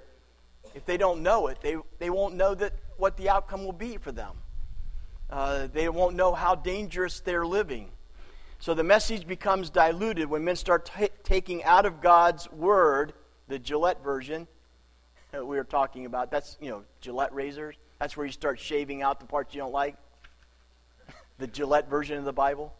if 0.80 0.86
they 0.86 0.96
don't 0.96 1.22
know 1.22 1.48
it, 1.48 1.58
they, 1.62 1.76
they 1.98 2.10
won't 2.10 2.36
know 2.36 2.56
that 2.56 2.72
what 2.96 3.18
the 3.18 3.28
outcome 3.28 3.65
will 3.65 3.74
be 3.74 3.98
for 3.98 4.13
them. 4.13 4.32
Uh, 5.30 5.68
they 5.74 5.89
won't 5.89 6.15
know 6.15 6.34
how 6.34 6.56
dangerous 6.56 7.20
they're 7.20 7.46
living. 7.46 7.89
So 8.60 8.74
the 8.74 8.84
message 8.84 9.28
becomes 9.28 9.70
diluted 9.70 10.30
when 10.30 10.46
men 10.46 10.56
start 10.56 10.89
t- 10.98 11.10
taking 11.26 11.65
out 11.65 11.86
of 11.86 12.00
God's 12.00 12.50
word, 12.50 13.12
the 13.50 13.60
Gillette 13.60 14.02
version 14.02 14.48
that 15.32 15.46
we 15.46 15.58
were 15.58 15.65
talking 15.65 16.06
about. 16.06 16.32
That's, 16.32 16.58
you 16.62 16.70
know, 16.70 16.84
Gillette 17.02 17.34
razors. 17.34 17.76
That's 18.00 18.15
where 18.15 18.26
you 18.26 18.32
start 18.32 18.58
shaving 18.58 19.02
out 19.02 19.20
the 19.20 19.26
parts 19.26 19.54
you 19.54 19.60
don't 19.60 19.74
like. 19.74 19.98
the 21.39 21.48
Gillette 21.48 21.89
version 21.89 22.18
of 22.18 22.24
the 22.24 22.32
Bible. 22.32 22.74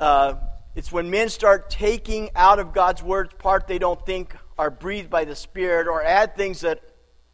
Uh, 0.00 0.34
it's 0.74 0.90
when 0.90 1.10
men 1.10 1.28
start 1.28 1.68
taking 1.68 2.30
out 2.34 2.58
of 2.58 2.72
God's 2.72 3.02
word 3.02 3.36
part 3.38 3.66
they 3.66 3.78
don't 3.78 4.04
think 4.06 4.34
are 4.58 4.70
breathed 4.70 5.10
by 5.10 5.24
the 5.24 5.36
Spirit 5.36 5.86
or 5.86 6.02
add 6.02 6.34
things 6.34 6.62
that 6.62 6.82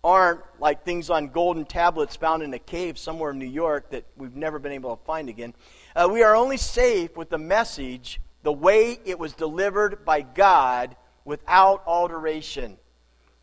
aren't, 0.02 0.40
like 0.58 0.84
things 0.84 1.08
on 1.08 1.28
golden 1.28 1.64
tablets 1.64 2.16
found 2.16 2.42
in 2.42 2.52
a 2.54 2.58
cave 2.58 2.98
somewhere 2.98 3.30
in 3.30 3.38
New 3.38 3.46
York 3.46 3.90
that 3.90 4.04
we've 4.16 4.34
never 4.34 4.58
been 4.58 4.72
able 4.72 4.96
to 4.96 5.04
find 5.04 5.28
again. 5.28 5.54
Uh, 5.94 6.08
we 6.10 6.22
are 6.22 6.34
only 6.34 6.56
safe 6.56 7.16
with 7.16 7.30
the 7.30 7.38
message 7.38 8.20
the 8.42 8.52
way 8.52 8.98
it 9.04 9.18
was 9.18 9.34
delivered 9.34 10.04
by 10.04 10.22
God 10.22 10.96
without 11.24 11.82
alteration. 11.86 12.76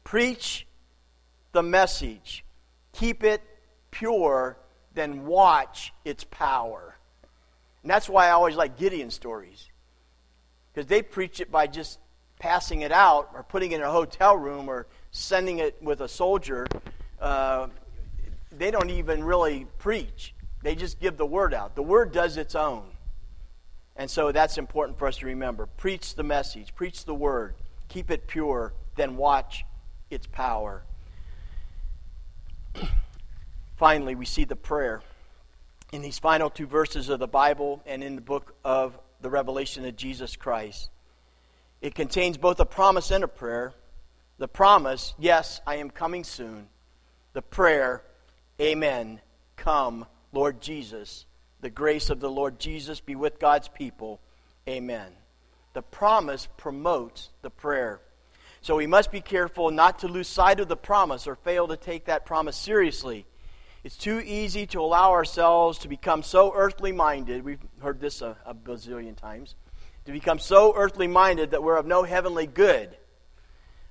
Preach 0.03 0.67
the 1.53 1.63
message, 1.63 2.43
keep 2.91 3.23
it 3.23 3.41
pure, 3.91 4.57
then 4.93 5.25
watch 5.25 5.93
its 6.03 6.25
power. 6.25 6.97
And 7.81 7.89
that's 7.89 8.09
why 8.09 8.27
I 8.27 8.31
always 8.31 8.55
like 8.55 8.77
Gideon 8.77 9.09
stories 9.09 9.69
because 10.75 10.87
they 10.89 11.01
preach 11.01 11.39
it 11.39 11.49
by 11.49 11.67
just 11.67 11.99
passing 12.37 12.81
it 12.81 12.91
out 12.91 13.29
or 13.33 13.43
putting 13.43 13.71
it 13.71 13.75
in 13.75 13.81
a 13.81 13.91
hotel 13.91 14.35
room 14.35 14.67
or 14.69 14.87
sending 15.11 15.59
it 15.59 15.81
with 15.81 16.01
a 16.01 16.07
soldier. 16.07 16.67
Uh, 17.19 17.67
they 18.51 18.71
don't 18.71 18.89
even 18.89 19.23
really 19.23 19.65
preach, 19.79 20.35
they 20.61 20.75
just 20.75 20.99
give 20.99 21.15
the 21.15 21.25
word 21.25 21.53
out. 21.53 21.75
The 21.75 21.83
word 21.83 22.11
does 22.11 22.35
its 22.35 22.55
own. 22.55 22.83
And 23.95 24.11
so 24.11 24.33
that's 24.33 24.57
important 24.57 24.99
for 24.99 25.07
us 25.07 25.17
to 25.17 25.27
remember. 25.27 25.65
Preach 25.65 26.15
the 26.15 26.23
message, 26.23 26.75
preach 26.75 27.05
the 27.05 27.15
word, 27.15 27.55
keep 27.87 28.11
it 28.11 28.27
pure, 28.27 28.73
then 28.97 29.15
watch 29.15 29.63
its 30.09 30.27
power. 30.27 30.83
Finally, 33.77 34.15
we 34.15 34.25
see 34.25 34.43
the 34.43 34.57
prayer 34.57 35.01
in 35.93 36.01
these 36.01 36.19
final 36.19 36.49
two 36.49 36.67
verses 36.67 37.07
of 37.07 37.19
the 37.19 37.27
Bible 37.27 37.81
and 37.85 38.03
in 38.03 38.15
the 38.15 38.21
book 38.21 38.55
of 38.65 38.97
the 39.25 39.31
revelation 39.31 39.83
of 39.85 39.95
Jesus 39.95 40.35
Christ. 40.35 40.91
It 41.81 41.95
contains 41.95 42.37
both 42.37 42.59
a 42.59 42.65
promise 42.65 43.09
and 43.09 43.23
a 43.23 43.27
prayer. 43.27 43.73
The 44.37 44.47
promise, 44.47 45.15
yes, 45.17 45.61
I 45.65 45.77
am 45.77 45.89
coming 45.89 46.23
soon. 46.23 46.67
The 47.33 47.41
prayer, 47.41 48.03
Amen. 48.61 49.19
Come, 49.55 50.05
Lord 50.31 50.61
Jesus. 50.61 51.25
The 51.61 51.71
grace 51.71 52.11
of 52.11 52.19
the 52.19 52.29
Lord 52.29 52.59
Jesus 52.59 52.99
be 52.99 53.15
with 53.15 53.39
God's 53.39 53.67
people. 53.67 54.21
Amen. 54.69 55.11
The 55.73 55.81
promise 55.81 56.47
promotes 56.55 57.29
the 57.41 57.49
prayer. 57.49 58.01
So 58.61 58.75
we 58.75 58.85
must 58.85 59.11
be 59.11 59.21
careful 59.21 59.71
not 59.71 59.97
to 59.99 60.07
lose 60.07 60.27
sight 60.27 60.59
of 60.59 60.67
the 60.67 60.77
promise 60.77 61.25
or 61.25 61.33
fail 61.33 61.67
to 61.69 61.77
take 61.77 62.05
that 62.05 62.27
promise 62.27 62.57
seriously. 62.57 63.25
It's 63.85 63.95
too 63.95 64.19
easy 64.19 64.65
to 64.65 64.81
allow 64.81 65.11
ourselves 65.11 65.77
to 65.79 65.87
become 65.87 66.23
so 66.23 66.51
earthly 66.55 66.91
minded. 66.91 67.45
We've 67.45 67.59
heard 67.83 67.99
this 67.99 68.23
a, 68.23 68.35
a 68.43 68.55
bazillion 68.55 69.15
times. 69.15 69.53
To 70.05 70.11
become 70.11 70.39
so 70.39 70.73
earthly 70.75 71.05
minded 71.05 71.51
that 71.51 71.61
we're 71.61 71.77
of 71.77 71.85
no 71.85 72.01
heavenly 72.01 72.47
good. 72.47 72.97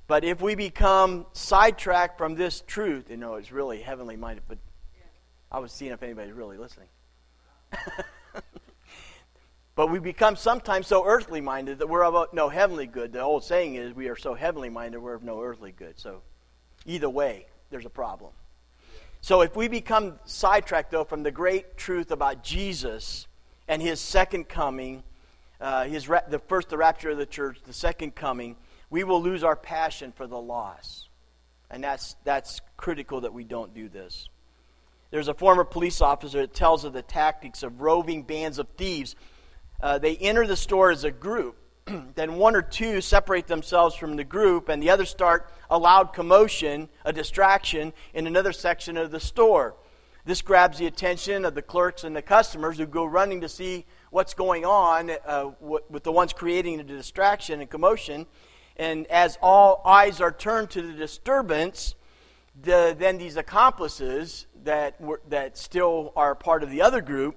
But 0.08 0.24
if 0.24 0.42
we 0.42 0.56
become 0.56 1.26
sidetracked 1.32 2.18
from 2.18 2.34
this 2.34 2.60
truth, 2.66 3.08
you 3.08 3.16
know, 3.16 3.36
it's 3.36 3.52
really 3.52 3.82
heavenly 3.82 4.16
minded, 4.16 4.42
but 4.48 4.58
I 5.52 5.60
was 5.60 5.70
seeing 5.70 5.92
if 5.92 6.02
anybody's 6.02 6.34
really 6.34 6.58
listening. 6.58 6.88
but 9.76 9.90
we 9.90 10.00
become 10.00 10.34
sometimes 10.34 10.88
so 10.88 11.06
earthly 11.06 11.40
minded 11.40 11.78
that 11.78 11.88
we're 11.88 12.04
of 12.04 12.34
no 12.34 12.48
heavenly 12.48 12.88
good. 12.88 13.12
The 13.12 13.20
old 13.20 13.44
saying 13.44 13.76
is, 13.76 13.94
we 13.94 14.08
are 14.08 14.16
so 14.16 14.34
heavenly 14.34 14.70
minded, 14.70 14.98
we're 14.98 15.14
of 15.14 15.22
no 15.22 15.40
earthly 15.40 15.70
good. 15.70 16.00
So 16.00 16.22
either 16.84 17.08
way, 17.08 17.46
there's 17.70 17.86
a 17.86 17.90
problem. 17.90 18.32
So 19.24 19.40
if 19.40 19.56
we 19.56 19.68
become 19.68 20.18
sidetracked, 20.26 20.90
though, 20.90 21.04
from 21.04 21.22
the 21.22 21.30
great 21.30 21.78
truth 21.78 22.10
about 22.10 22.44
Jesus 22.44 23.26
and 23.66 23.80
his 23.80 23.98
second 23.98 24.50
coming, 24.50 25.02
uh, 25.62 25.84
his 25.84 26.10
ra- 26.10 26.28
the 26.28 26.40
first, 26.40 26.68
the 26.68 26.76
rapture 26.76 27.08
of 27.08 27.16
the 27.16 27.24
church, 27.24 27.56
the 27.64 27.72
second 27.72 28.14
coming, 28.14 28.54
we 28.90 29.02
will 29.02 29.22
lose 29.22 29.42
our 29.42 29.56
passion 29.56 30.12
for 30.12 30.26
the 30.26 30.38
lost. 30.38 31.08
And 31.70 31.82
that's, 31.82 32.16
that's 32.24 32.60
critical 32.76 33.22
that 33.22 33.32
we 33.32 33.44
don't 33.44 33.72
do 33.72 33.88
this. 33.88 34.28
There's 35.10 35.28
a 35.28 35.34
former 35.34 35.64
police 35.64 36.02
officer 36.02 36.42
that 36.42 36.52
tells 36.52 36.84
of 36.84 36.92
the 36.92 37.00
tactics 37.00 37.62
of 37.62 37.80
roving 37.80 38.24
bands 38.24 38.58
of 38.58 38.68
thieves. 38.76 39.16
Uh, 39.80 39.96
they 39.96 40.18
enter 40.18 40.46
the 40.46 40.54
store 40.54 40.90
as 40.90 41.04
a 41.04 41.10
group. 41.10 41.56
then 42.14 42.36
one 42.36 42.56
or 42.56 42.62
two 42.62 43.00
separate 43.00 43.46
themselves 43.46 43.94
from 43.94 44.16
the 44.16 44.24
group, 44.24 44.68
and 44.68 44.82
the 44.82 44.90
others 44.90 45.10
start 45.10 45.50
a 45.70 45.78
loud 45.78 46.12
commotion, 46.12 46.88
a 47.04 47.12
distraction, 47.12 47.92
in 48.14 48.26
another 48.26 48.52
section 48.52 48.96
of 48.96 49.10
the 49.10 49.20
store. 49.20 49.74
This 50.24 50.40
grabs 50.40 50.78
the 50.78 50.86
attention 50.86 51.44
of 51.44 51.54
the 51.54 51.60
clerks 51.60 52.02
and 52.02 52.16
the 52.16 52.22
customers 52.22 52.78
who 52.78 52.86
go 52.86 53.04
running 53.04 53.42
to 53.42 53.48
see 53.48 53.84
what's 54.10 54.32
going 54.32 54.64
on 54.64 55.10
uh, 55.26 55.50
with 55.60 56.02
the 56.02 56.12
ones 56.12 56.32
creating 56.32 56.78
the 56.78 56.84
distraction 56.84 57.60
and 57.60 57.68
commotion. 57.68 58.26
And 58.76 59.06
as 59.08 59.36
all 59.42 59.82
eyes 59.84 60.22
are 60.22 60.32
turned 60.32 60.70
to 60.70 60.82
the 60.82 60.94
disturbance, 60.94 61.94
the, 62.62 62.96
then 62.98 63.18
these 63.18 63.36
accomplices 63.36 64.46
that, 64.62 64.98
were, 64.98 65.20
that 65.28 65.58
still 65.58 66.12
are 66.16 66.34
part 66.34 66.62
of 66.62 66.70
the 66.70 66.80
other 66.80 67.02
group 67.02 67.36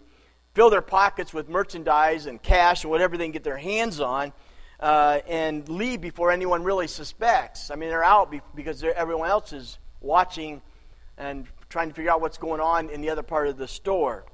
fill 0.58 0.72
their 0.72 0.82
pockets 0.82 1.36
with 1.36 1.48
merchandise 1.48 2.26
and 2.26 2.42
cash 2.42 2.84
and 2.84 2.90
whatever 2.90 3.16
they 3.16 3.26
can 3.26 3.32
get 3.32 3.44
their 3.44 3.58
hands 3.58 4.00
on 4.00 4.34
uh, 4.80 5.20
and 5.28 5.70
leave 5.70 6.02
before 6.02 6.32
anyone 6.32 6.64
really 6.64 6.88
suspects. 6.88 7.70
I 7.70 7.76
mean, 7.76 7.90
they're 7.90 8.04
out 8.04 8.32
be- 8.32 8.42
because 8.56 8.80
they're, 8.80 8.98
everyone 8.98 9.30
else 9.30 9.54
is 9.54 9.78
watching 10.02 10.64
and 11.16 11.46
trying 11.70 11.90
to 11.90 11.94
figure 11.94 12.10
out 12.10 12.22
what's 12.22 12.40
going 12.40 12.60
on 12.60 12.90
in 12.90 13.02
the 13.02 13.12
other 13.12 13.22
part 13.22 13.48
of 13.50 13.58
the 13.58 13.68
store. 13.68 14.26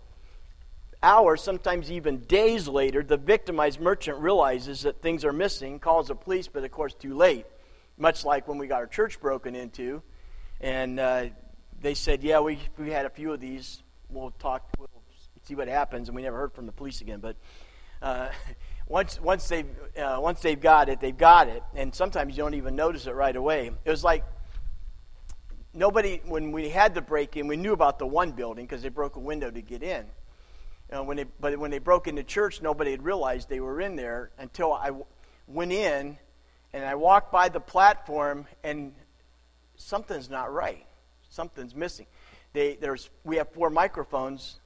Hours, 1.03 1.43
sometimes 1.43 1.91
even 1.91 2.19
days 2.19 2.69
later, 2.69 3.03
the 3.03 3.17
victimized 3.17 3.81
merchant 3.81 4.17
realizes 4.19 4.83
that 4.83 5.01
things 5.01 5.25
are 5.25 5.33
missing, 5.33 5.77
calls 5.77 6.07
the 6.07 6.15
police, 6.15 6.47
but 6.47 6.63
of 6.63 6.71
course, 6.71 6.93
too 6.93 7.17
late. 7.17 7.45
Much 7.97 8.23
like 8.23 8.47
when 8.47 8.57
we 8.57 8.67
got 8.67 8.77
our 8.77 8.87
church 8.87 9.19
broken 9.19 9.55
into, 9.55 10.01
and 10.61 11.01
uh, 11.01 11.25
they 11.81 11.93
said, 11.93 12.23
"Yeah, 12.23 12.39
we 12.39 12.59
we 12.77 12.91
had 12.91 13.05
a 13.05 13.09
few 13.09 13.33
of 13.33 13.41
these. 13.41 13.83
We'll 14.09 14.31
talk. 14.39 14.65
We'll 14.79 14.87
see 15.43 15.55
what 15.55 15.67
happens." 15.67 16.09
And 16.09 16.15
we 16.15 16.21
never 16.21 16.37
heard 16.37 16.53
from 16.53 16.65
the 16.65 16.71
police 16.71 17.01
again. 17.01 17.19
But 17.19 17.35
uh, 18.01 18.29
once 18.87 19.19
once 19.21 19.47
they 19.47 19.65
uh, 19.97 20.17
once 20.19 20.41
they've 20.41 20.59
got 20.59 20.89
it, 20.89 20.99
they've 20.99 21.17
got 21.17 21.47
it, 21.47 21.63
and 21.75 21.93
sometimes 21.93 22.35
you 22.35 22.43
don't 22.43 22.55
even 22.55 22.75
notice 22.75 23.07
it 23.07 23.15
right 23.15 23.35
away. 23.35 23.71
It 23.85 23.89
was 23.89 24.03
like 24.03 24.23
nobody 25.73 26.21
when 26.25 26.51
we 26.51 26.69
had 26.69 26.93
the 26.93 27.01
break 27.01 27.35
in, 27.35 27.47
we 27.47 27.57
knew 27.57 27.73
about 27.73 27.99
the 27.99 28.05
one 28.05 28.31
building 28.31 28.65
because 28.65 28.81
they 28.81 28.89
broke 28.89 29.15
a 29.15 29.19
window 29.19 29.49
to 29.49 29.61
get 29.61 29.83
in. 29.83 30.05
Uh, 30.91 31.03
when 31.03 31.17
they, 31.17 31.25
but 31.39 31.57
when 31.57 31.71
they 31.71 31.79
broke 31.79 32.07
into 32.07 32.23
church, 32.23 32.61
nobody 32.61 32.91
had 32.91 33.03
realized 33.03 33.49
they 33.49 33.59
were 33.59 33.81
in 33.81 33.95
there 33.95 34.29
until 34.37 34.73
I 34.73 34.87
w- 34.87 35.05
went 35.47 35.71
in 35.71 36.17
and 36.71 36.85
I 36.85 36.95
walked 36.95 37.31
by 37.31 37.49
the 37.49 37.59
platform 37.59 38.45
and 38.63 38.93
something's 39.75 40.29
not 40.29 40.53
right. 40.53 40.85
Something's 41.29 41.73
missing. 41.73 42.05
They, 42.51 42.75
there's, 42.75 43.09
we 43.23 43.37
have 43.37 43.49
four 43.49 43.71
microphones 43.71 44.59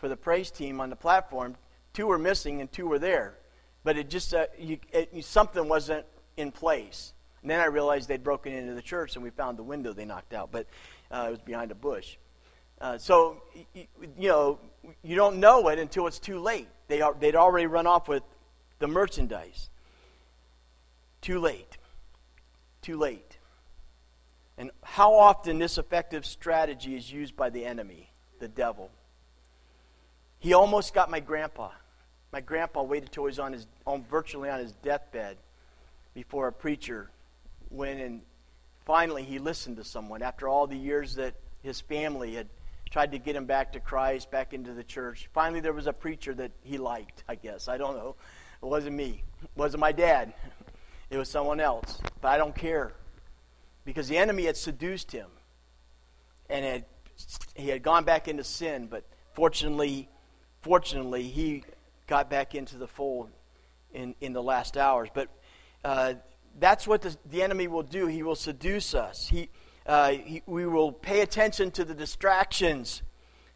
for 0.00 0.08
the 0.08 0.16
praise 0.16 0.50
team 0.50 0.80
on 0.80 0.90
the 0.90 0.96
platform. 0.96 1.56
Two 1.92 2.08
were 2.08 2.18
missing 2.18 2.60
and 2.60 2.72
two 2.72 2.88
were 2.88 2.98
there 2.98 3.36
but 3.84 3.96
it 3.96 4.10
just 4.10 4.34
uh, 4.34 4.46
you, 4.58 4.78
it, 4.92 5.24
something 5.24 5.68
wasn't 5.68 6.04
in 6.36 6.50
place. 6.50 7.12
And 7.42 7.50
then 7.50 7.60
I 7.60 7.66
realized 7.66 8.08
they'd 8.08 8.22
broken 8.22 8.52
into 8.52 8.74
the 8.74 8.82
church, 8.82 9.16
and 9.16 9.22
we 9.22 9.30
found 9.30 9.56
the 9.58 9.62
window 9.62 9.92
they 9.92 10.04
knocked 10.04 10.34
out, 10.34 10.50
but 10.52 10.66
uh, 11.10 11.26
it 11.28 11.30
was 11.30 11.40
behind 11.40 11.70
a 11.70 11.74
bush. 11.74 12.16
Uh, 12.80 12.98
so 12.98 13.42
you, 13.74 13.86
you 14.18 14.28
know 14.28 14.58
you 15.02 15.16
don't 15.16 15.38
know 15.38 15.68
it 15.68 15.78
until 15.78 16.06
it's 16.06 16.18
too 16.18 16.38
late. 16.38 16.68
They 16.88 17.00
are, 17.00 17.14
they'd 17.18 17.36
already 17.36 17.66
run 17.66 17.86
off 17.86 18.08
with 18.08 18.22
the 18.78 18.88
merchandise. 18.88 19.68
Too 21.20 21.38
late. 21.38 21.76
Too 22.80 22.96
late. 22.96 23.38
And 24.56 24.70
how 24.82 25.14
often 25.14 25.58
this 25.58 25.78
effective 25.78 26.24
strategy 26.24 26.96
is 26.96 27.10
used 27.10 27.36
by 27.36 27.50
the 27.50 27.64
enemy, 27.64 28.10
the 28.38 28.48
devil. 28.48 28.90
He 30.40 30.54
almost 30.54 30.94
got 30.94 31.10
my 31.10 31.20
grandpa. 31.20 31.70
My 32.32 32.40
grandpa 32.40 32.82
waited 32.82 33.12
till 33.12 33.24
he 33.24 33.26
was 33.26 33.38
on 33.38 33.52
his 33.52 33.66
on 33.86 34.04
virtually 34.04 34.48
on 34.48 34.58
his 34.58 34.72
deathbed 34.72 35.36
before 36.14 36.48
a 36.48 36.52
preacher 36.52 37.10
went 37.70 38.00
and 38.00 38.22
finally 38.84 39.22
he 39.22 39.38
listened 39.38 39.76
to 39.76 39.84
someone 39.84 40.22
after 40.22 40.48
all 40.48 40.66
the 40.66 40.76
years 40.76 41.14
that 41.16 41.34
his 41.62 41.80
family 41.80 42.34
had 42.34 42.48
tried 42.90 43.12
to 43.12 43.18
get 43.18 43.36
him 43.36 43.44
back 43.44 43.72
to 43.72 43.80
Christ, 43.80 44.30
back 44.30 44.52
into 44.52 44.72
the 44.72 44.82
church. 44.82 45.28
Finally 45.32 45.60
there 45.60 45.72
was 45.72 45.86
a 45.86 45.92
preacher 45.92 46.34
that 46.34 46.50
he 46.62 46.78
liked, 46.78 47.22
I 47.28 47.34
guess. 47.34 47.68
I 47.68 47.76
don't 47.76 47.96
know. 47.96 48.16
It 48.62 48.66
wasn't 48.66 48.96
me. 48.96 49.22
It 49.42 49.50
wasn't 49.56 49.80
my 49.80 49.92
dad. 49.92 50.32
It 51.10 51.18
was 51.18 51.28
someone 51.28 51.60
else. 51.60 52.00
But 52.20 52.28
I 52.28 52.38
don't 52.38 52.54
care. 52.54 52.92
Because 53.84 54.08
the 54.08 54.16
enemy 54.16 54.46
had 54.46 54.56
seduced 54.56 55.12
him 55.12 55.28
and 56.48 56.64
had 56.64 56.84
he 57.54 57.68
had 57.68 57.82
gone 57.82 58.04
back 58.04 58.28
into 58.28 58.44
sin, 58.44 58.86
but 58.90 59.04
fortunately 59.34 60.08
fortunately 60.62 61.22
he 61.22 61.64
got 62.06 62.28
back 62.28 62.54
into 62.54 62.76
the 62.76 62.86
fold 62.86 63.30
in, 63.92 64.14
in 64.20 64.32
the 64.32 64.42
last 64.42 64.76
hours. 64.76 65.08
But 65.12 65.28
uh, 65.84 66.14
that's 66.58 66.86
what 66.86 67.02
the, 67.02 67.16
the 67.30 67.42
enemy 67.42 67.68
will 67.68 67.82
do. 67.82 68.06
He 68.06 68.22
will 68.22 68.34
seduce 68.34 68.94
us. 68.94 69.28
He, 69.28 69.48
uh, 69.86 70.10
he, 70.10 70.42
we 70.46 70.66
will 70.66 70.92
pay 70.92 71.20
attention 71.20 71.70
to 71.72 71.84
the 71.84 71.94
distractions 71.94 73.02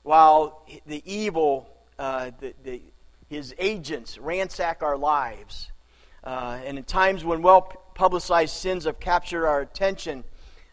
while 0.03 0.67
the 0.87 1.03
evil, 1.05 1.69
uh, 1.99 2.31
the, 2.41 2.55
the, 2.63 2.83
his 3.29 3.55
agents, 3.59 4.19
ransack 4.19 4.83
our 4.83 4.97
lives. 4.97 5.71
Uh, 6.23 6.59
and 6.65 6.79
in 6.79 6.85
times 6.85 7.25
when 7.25 7.43
well 7.43 7.63
publicized 7.95 8.55
sins 8.55 8.85
have 8.85 8.99
captured 8.99 9.47
our 9.47 9.61
attention, 9.61 10.25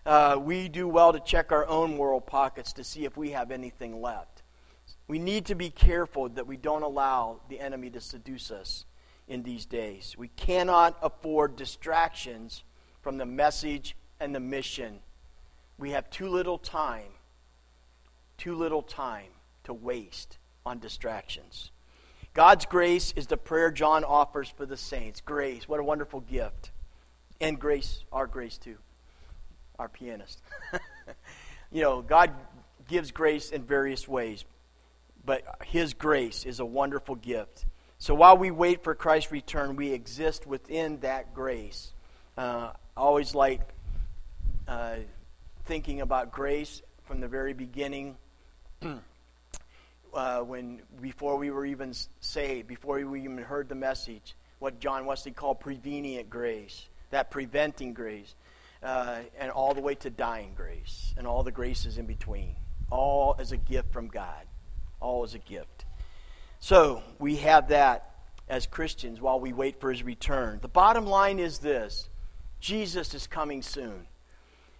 uh, 0.05 0.37
we 0.39 0.67
do 0.69 0.87
well 0.87 1.13
to 1.13 1.19
check 1.19 1.51
our 1.51 1.67
own 1.67 1.95
moral 1.95 2.21
pockets 2.21 2.73
to 2.73 2.83
see 2.83 3.05
if 3.05 3.17
we 3.17 3.31
have 3.31 3.51
anything 3.51 4.01
left. 4.01 4.40
We 5.11 5.19
need 5.19 5.47
to 5.47 5.55
be 5.55 5.69
careful 5.69 6.29
that 6.29 6.47
we 6.47 6.55
don't 6.55 6.83
allow 6.83 7.41
the 7.49 7.59
enemy 7.59 7.89
to 7.89 7.99
seduce 7.99 8.49
us 8.49 8.85
in 9.27 9.43
these 9.43 9.65
days. 9.65 10.15
We 10.17 10.29
cannot 10.29 10.97
afford 11.01 11.57
distractions 11.57 12.63
from 13.01 13.17
the 13.17 13.25
message 13.25 13.97
and 14.21 14.33
the 14.33 14.39
mission. 14.39 14.99
We 15.77 15.91
have 15.91 16.09
too 16.11 16.29
little 16.29 16.57
time, 16.57 17.11
too 18.37 18.55
little 18.55 18.81
time 18.81 19.31
to 19.65 19.73
waste 19.73 20.37
on 20.65 20.79
distractions. 20.79 21.71
God's 22.33 22.65
grace 22.65 23.11
is 23.17 23.27
the 23.27 23.35
prayer 23.35 23.69
John 23.69 24.05
offers 24.05 24.47
for 24.47 24.65
the 24.65 24.77
saints. 24.77 25.19
Grace, 25.19 25.67
what 25.67 25.81
a 25.81 25.83
wonderful 25.83 26.21
gift. 26.21 26.71
And 27.41 27.59
grace, 27.59 28.05
our 28.13 28.27
grace 28.27 28.57
too, 28.57 28.77
our 29.77 29.89
pianist. 29.89 30.41
you 31.69 31.81
know, 31.81 32.01
God 32.01 32.31
gives 32.87 33.11
grace 33.11 33.51
in 33.51 33.65
various 33.65 34.07
ways, 34.07 34.45
but 35.25 35.43
His 35.65 35.93
grace 35.93 36.45
is 36.45 36.59
a 36.59 36.65
wonderful 36.65 37.15
gift. 37.15 37.65
So 37.97 38.15
while 38.15 38.37
we 38.37 38.49
wait 38.49 38.83
for 38.83 38.95
Christ's 38.95 39.31
return, 39.31 39.75
we 39.75 39.91
exist 39.91 40.47
within 40.47 40.99
that 41.01 41.33
grace. 41.33 41.93
Uh, 42.37 42.71
always 42.97 43.35
like 43.35 43.61
uh, 44.67 44.95
thinking 45.65 46.01
about 46.01 46.31
grace 46.31 46.81
from 47.03 47.19
the 47.19 47.27
very 47.27 47.53
beginning. 47.53 48.17
uh, 50.13 50.39
when 50.39 50.81
before 51.01 51.37
we 51.37 51.51
were 51.51 51.65
even 51.65 51.93
saved, 52.19 52.67
before 52.67 53.05
we 53.05 53.23
even 53.23 53.37
heard 53.37 53.69
the 53.69 53.75
message, 53.75 54.35
what 54.59 54.79
John 54.79 55.05
Wesley 55.05 55.31
called 55.31 55.59
prevenient 55.59 56.29
grace, 56.29 56.87
that 57.09 57.31
preventing 57.31 57.93
grace, 57.93 58.35
uh, 58.83 59.19
and 59.39 59.51
all 59.51 59.73
the 59.73 59.81
way 59.81 59.95
to 59.95 60.09
dying 60.09 60.53
grace, 60.55 61.13
and 61.17 61.27
all 61.27 61.43
the 61.43 61.51
graces 61.51 61.97
in 61.97 62.05
between, 62.05 62.55
all 62.89 63.35
as 63.39 63.51
a 63.51 63.57
gift 63.57 63.91
from 63.91 64.07
God, 64.07 64.45
all 65.01 65.23
is 65.23 65.33
a 65.33 65.39
gift. 65.39 65.85
So 66.59 67.03
we 67.19 67.37
have 67.37 67.69
that 67.69 68.11
as 68.47 68.65
Christians 68.67 69.19
while 69.19 69.39
we 69.39 69.53
wait 69.53 69.79
for 69.79 69.91
his 69.91 70.03
return. 70.03 70.59
The 70.61 70.67
bottom 70.67 71.05
line 71.05 71.39
is 71.39 71.59
this 71.59 72.09
Jesus 72.59 73.13
is 73.13 73.27
coming 73.27 73.61
soon. 73.61 74.07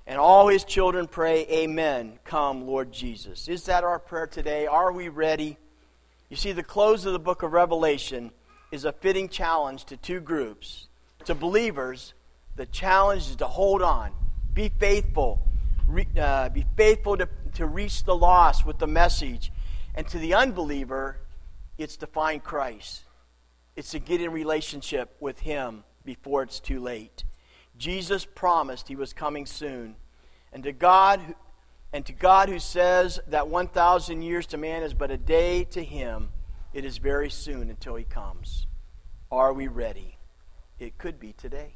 And 0.08 0.20
all 0.20 0.48
his 0.48 0.64
children 0.64 1.08
pray, 1.08 1.46
Amen. 1.50 2.20
Come, 2.24 2.66
Lord 2.66 2.92
Jesus. 2.92 3.48
Is 3.48 3.66
that 3.66 3.84
our 3.84 4.00
prayer 4.00 4.28
today? 4.28 4.68
Are 4.68 4.92
we 4.92 5.10
ready? 5.10 5.58
You 6.30 6.36
see, 6.38 6.54
the 6.54 6.64
close 6.64 7.06
of 7.06 7.14
the 7.14 7.20
book 7.20 7.44
of 7.44 7.54
Revelation 7.54 8.32
is 8.72 8.86
a 8.86 8.92
fitting 8.92 9.30
challenge 9.30 9.86
to 9.86 9.98
two 9.98 10.20
groups. 10.20 10.88
To 11.26 11.36
believers, 11.36 12.14
the 12.56 12.66
challenge 12.66 13.30
is 13.30 13.36
to 13.38 13.48
hold 13.48 13.82
on, 13.82 14.12
be 14.54 14.70
faithful, 14.80 15.48
re, 15.88 16.08
uh, 16.20 16.50
be 16.50 16.66
faithful 16.76 17.18
to, 17.18 17.28
to 17.56 17.66
reach 17.66 18.04
the 18.04 18.16
lost 18.16 18.66
with 18.66 18.80
the 18.80 18.88
message. 18.88 19.52
And 19.96 20.08
to 20.08 20.20
the 20.20 20.34
unbeliever, 20.34 21.18
it's 21.78 21.98
to 21.98 22.08
find 22.08 22.44
Christ. 22.44 23.04
It's 23.76 23.92
to 23.92 24.00
get 24.00 24.22
in 24.22 24.32
relationship 24.32 25.16
with 25.20 25.40
Him 25.40 25.84
before 26.06 26.44
it's 26.44 26.60
too 26.60 26.80
late. 26.80 27.24
Jesus 27.78 28.26
promised 28.26 28.88
He 28.88 28.96
was 28.96 29.14
coming 29.14 29.46
soon. 29.46 29.96
And 30.54 30.64
to 30.64 30.72
God, 30.72 31.22
and 31.94 32.06
to 32.06 32.14
God 32.14 32.50
who 32.50 32.60
says 32.60 33.20
that 33.28 33.48
1,000 33.48 34.22
years 34.22 34.46
to 34.48 34.58
man 34.58 34.84
is 34.84 34.94
but 34.94 35.12
a 35.12 35.18
day 35.18 35.64
to 35.66 35.84
Him, 35.84 36.30
it 36.74 36.86
is 36.86 36.98
very 36.98 37.30
soon 37.30 37.70
until 37.70 37.96
He 37.96 38.04
comes. 38.04 38.68
Are 39.32 39.54
we 39.54 39.68
ready? 39.68 40.18
It 40.80 40.98
could 40.98 41.20
be 41.20 41.34
today. 41.34 41.76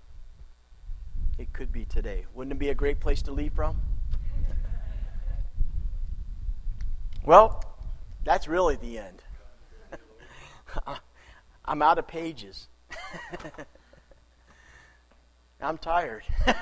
It 1.37 1.51
could 1.53 1.71
be 1.71 1.85
today. 1.85 2.25
Wouldn't 2.33 2.53
it 2.53 2.59
be 2.59 2.69
a 2.69 2.75
great 2.75 2.99
place 2.99 3.21
to 3.23 3.31
leave 3.31 3.53
from? 3.53 3.81
Well, 7.25 7.74
that's 8.25 8.47
really 8.49 8.75
the 8.75 8.97
end. 8.97 9.21
I'm 11.65 11.81
out 11.81 11.97
of 11.97 12.07
pages. 12.07 12.67
I'm 15.61 15.77
tired. 15.77 16.23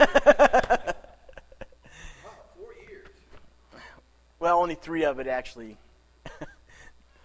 well, 4.39 4.59
only 4.59 4.75
three 4.75 5.05
of 5.05 5.19
it 5.19 5.25
actually. 5.27 5.77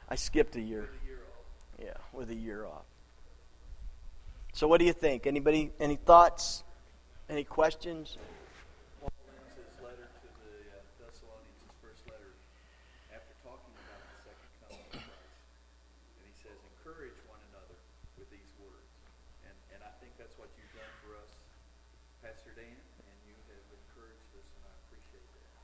I 0.08 0.14
skipped 0.14 0.56
a 0.56 0.60
year. 0.60 0.88
Yeah, 1.78 1.92
with 2.12 2.30
a 2.30 2.34
year 2.34 2.64
off. 2.64 2.86
So, 4.54 4.66
what 4.66 4.78
do 4.80 4.86
you 4.86 4.94
think? 4.94 5.26
Anybody? 5.26 5.70
Any 5.78 5.96
thoughts? 5.96 6.64
Any 7.28 7.44
questions? 7.44 8.16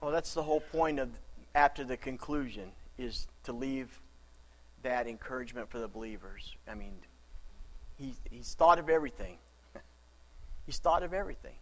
Well, 0.05 0.13
that's 0.13 0.35
the 0.35 0.43
whole 0.43 0.61
point 0.61 0.99
of 0.99 1.09
after 1.55 1.83
the 1.83 1.97
conclusion 1.97 2.73
is 2.99 3.27
to 3.45 3.55
leave 3.55 3.89
that 4.83 5.07
encouragement 5.07 5.71
for 5.71 5.79
the 5.79 5.89
believers. 5.89 6.55
I 6.69 6.75
mean, 6.75 6.93
he, 7.97 8.15
he's 8.31 8.53
thought 8.53 8.79
of 8.79 8.91
everything. 8.91 9.39
he's 10.67 10.77
thought 10.77 11.05
of 11.05 11.15
everything. 11.15 11.55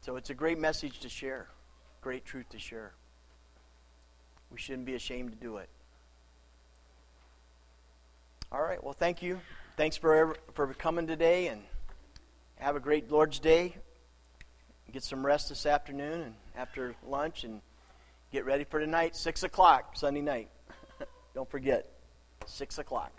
So 0.00 0.16
it's 0.16 0.30
a 0.30 0.34
great 0.34 0.58
message 0.58 0.98
to 0.98 1.08
share, 1.08 1.46
great 2.00 2.24
truth 2.24 2.48
to 2.48 2.58
share. 2.58 2.92
We 4.50 4.58
shouldn't 4.58 4.86
be 4.86 4.96
ashamed 4.96 5.30
to 5.30 5.36
do 5.36 5.58
it. 5.58 5.68
All 8.50 8.62
right. 8.62 8.82
Well, 8.82 8.94
thank 8.94 9.22
you. 9.22 9.40
Thanks 9.76 9.96
for 9.96 10.36
for 10.54 10.74
coming 10.74 11.06
today, 11.06 11.46
and 11.46 11.62
have 12.56 12.74
a 12.74 12.80
great 12.80 13.12
Lord's 13.12 13.38
Day 13.38 13.76
get 14.94 15.02
some 15.02 15.26
rest 15.26 15.48
this 15.48 15.66
afternoon 15.66 16.20
and 16.20 16.34
after 16.56 16.94
lunch 17.08 17.42
and 17.42 17.60
get 18.30 18.44
ready 18.44 18.62
for 18.62 18.78
tonight, 18.78 19.16
6 19.16 19.42
o'clock, 19.42 19.96
Sunday 19.96 20.20
night. 20.20 20.48
Don't 21.34 21.50
forget, 21.50 21.88
6 22.46 22.78
o'clock. 22.78 23.10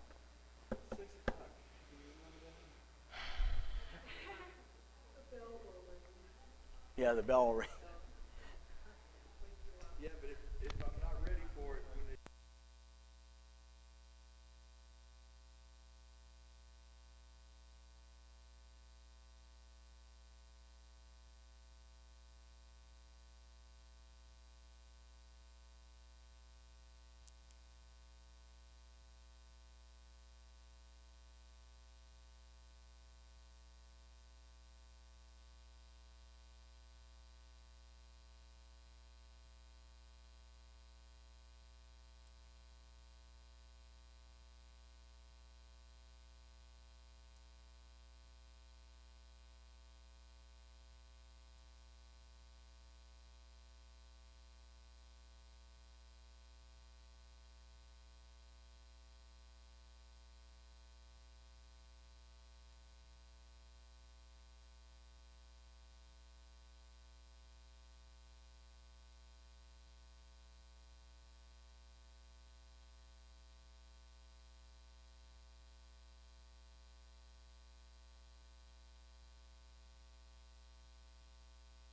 Yeah, 6.96 7.12
the 7.12 7.22
bell 7.22 7.48
will 7.48 7.56
ring. 7.56 7.68
Yeah, 10.02 10.08
but 10.22 10.30
if, 10.30 10.72
if 10.72 11.05